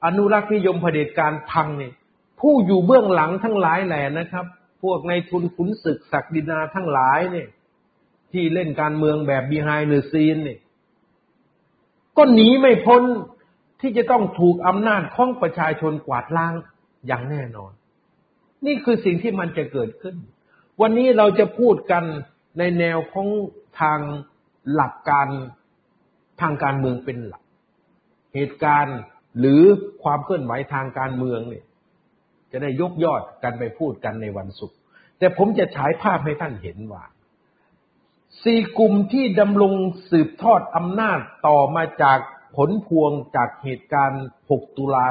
[0.05, 1.93] อนุรักษ์นิยมเผด็จการพังเนี่ย
[2.41, 4.45] ผู้อยู่เบื้องหลังทั้งหลายแหล่นะครับ
[4.83, 7.49] พวกในทุนขุนศึกศักดินาทั้งหลายเนี่ย
[8.33, 10.59] ที่เล่นการเมืองแบบบีไฮเนอร์ซีนเนี่ย
[12.17, 13.03] ก็หนีไม่พ้น
[13.81, 16.55] ที่จะต้องถูกอำนาจของประชาชนกวาดล้าง
[17.07, 17.73] อย่างแน่นอน
[18.67, 20.17] นี่คือสิ่งที่มันจะเกิดขึ้น
[20.81, 22.05] วันนี้เราจะพูดกัน
[22.59, 23.29] ในแนวของ
[23.81, 24.01] ทาง
[24.75, 25.29] หลักการ
[26.41, 27.43] ทางการเมืองเป็นหลัก
[28.35, 28.99] เหตุการณ์
[29.39, 29.63] หรือ
[30.03, 31.65] ความเคลื่อนไหวทางการเมืองเนี่ย
[32.53, 34.77] จะได้ยกยอดกันไปพูดกันในวันศุกร์
[35.19, 37.05] แต่ผมจะฉายภาพให้ท่านเห็นว่า
[38.43, 39.75] สี่กลุ่มที่ดำรง
[40.11, 42.19] สืบทอดอำนาจต่อมาจาก
[42.57, 45.07] ผลพวงจากเหตุการณ์ 6 ตุลา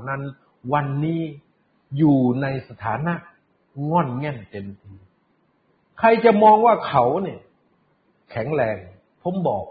[0.00, 0.22] 2519 นั้น
[0.72, 1.22] วันนี้
[1.98, 3.14] อยู่ในสถานะ
[3.90, 4.92] ง่อนแง่นเต็มที
[5.98, 7.40] ใครจะมองว่าเขาเนี่ย
[8.30, 8.76] แข็งแรง
[9.22, 9.64] ผมบอก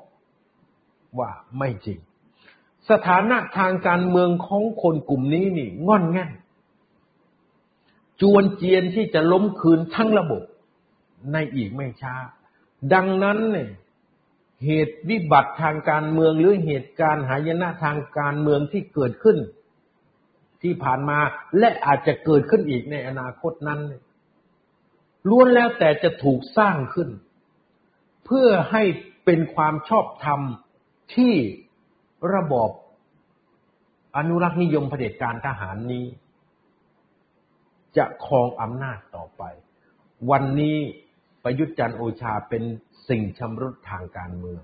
[1.20, 2.00] ว่าไม่จริง
[2.90, 6.32] สถานะทางการเมืองของคนกลุ่มนี้นี่ง่อนแง่น
[8.22, 10.44] จวนเจียนที่จะล้มคืนทั้งระบบ
[11.34, 12.16] ในอีกไม่ช้า
[12.94, 13.70] ดังนั้นเนี่ย
[14.66, 19.38] เหตุวิบัติทางการเมืองหรือเหตุการณ์หายนะทางการเมืองที่เกิดขึ้น
[20.64, 21.18] ที่ผ่านมา
[21.60, 23.80] และอาจจะเกิดขึ้นอีกในอนาคตนั้น
[25.30, 27.10] ล้วนแล้วแต่จะถูกสร้างขึ้น
[28.26, 28.84] เพื่อให้
[29.26, 30.42] เป็นความชอบธรรม
[31.16, 31.34] ที่
[32.34, 32.70] ระบอบ
[34.18, 36.06] อนุรักษ์นิยมเผด็จการทหารนี้
[37.98, 39.44] จะครองอำนาจต่อไป
[40.32, 40.78] วันนี้
[41.44, 42.64] ประยุทธ์จันโอชาเป็น
[43.10, 44.64] สิ่งชำรุดทางการเมือง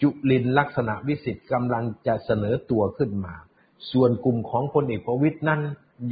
[0.00, 3.34] จุลินลักษณะวิสิทธิ์กำลังจะเสนอตัวขึ้นมา
[3.92, 5.60] ส่วนกลุ่มของพลเอกประวิตยนั้น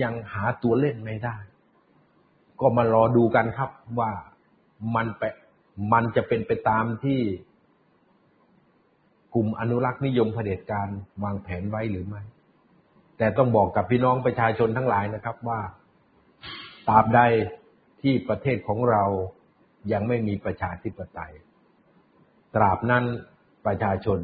[0.03, 1.37] ยังหาตัวเล่นไม่ได้
[2.61, 4.11] ก็มารอดูกันครับว่า
[4.95, 5.23] มันไป
[5.93, 7.21] มันจะเป็นไปตามที่
[9.35, 10.89] กลุ่มอนุรักษ์นิยมเผด็จการ
[11.23, 12.23] วางแผนไว้หรือไม่
[13.19, 15.61] แต่ต้องบอกกับพี่น้องประชาชนทั้งหลายนะครับว่า
[16.89, 17.21] ตราบใด
[18.03, 19.05] ที่ประเทศของเรา
[19.93, 21.33] ยังไม่มีประชาธิปไตย
[22.57, 23.05] ตราบนั้น
[23.67, 24.19] ประชาชน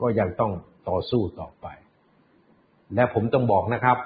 [0.00, 0.52] ก็ยังต้อง
[0.88, 1.66] ต่อสู้ต่อไป
[2.94, 3.98] และผมต้องบอกนะครับ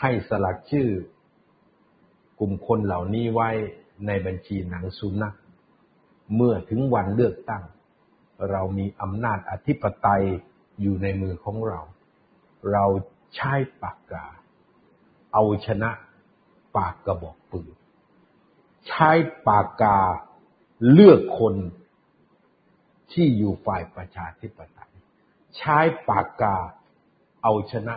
[0.00, 0.88] ให้สลักชื่อ
[2.38, 3.50] กลุ่มคนเหล่านี้ไว้
[4.06, 5.34] ในบัญชีหนังสุนัข
[6.34, 7.64] เมื่อถึงวันเลือกตั้ง
[8.50, 10.24] เรามีอำนาจอธิปไตย
[10.80, 11.80] อยู่ในมือของเรา
[12.72, 12.84] เรา
[13.36, 14.26] ใช้ปากกา
[15.32, 15.90] เอาชนะ
[16.76, 17.72] ปากกระบอกปืน
[18.88, 19.10] ใช้
[19.48, 19.98] ปากกา
[20.92, 21.54] เลือกคน
[23.12, 24.92] ที่อยู่ฝ่ายประชาธิปไตย
[25.56, 25.78] ใช้
[26.10, 26.56] ปากกา
[27.42, 27.94] เอาชนะ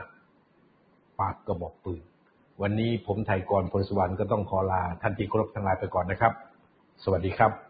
[1.19, 2.01] ปากกระบอกปืน
[2.61, 6.33] วันนี้ผมไทยกรพลสวรรค์ก็ต้องขอลาท่านที่เคารพทั้งหลายไปก่อนนะครับ
[7.03, 7.68] สวัสดีครับ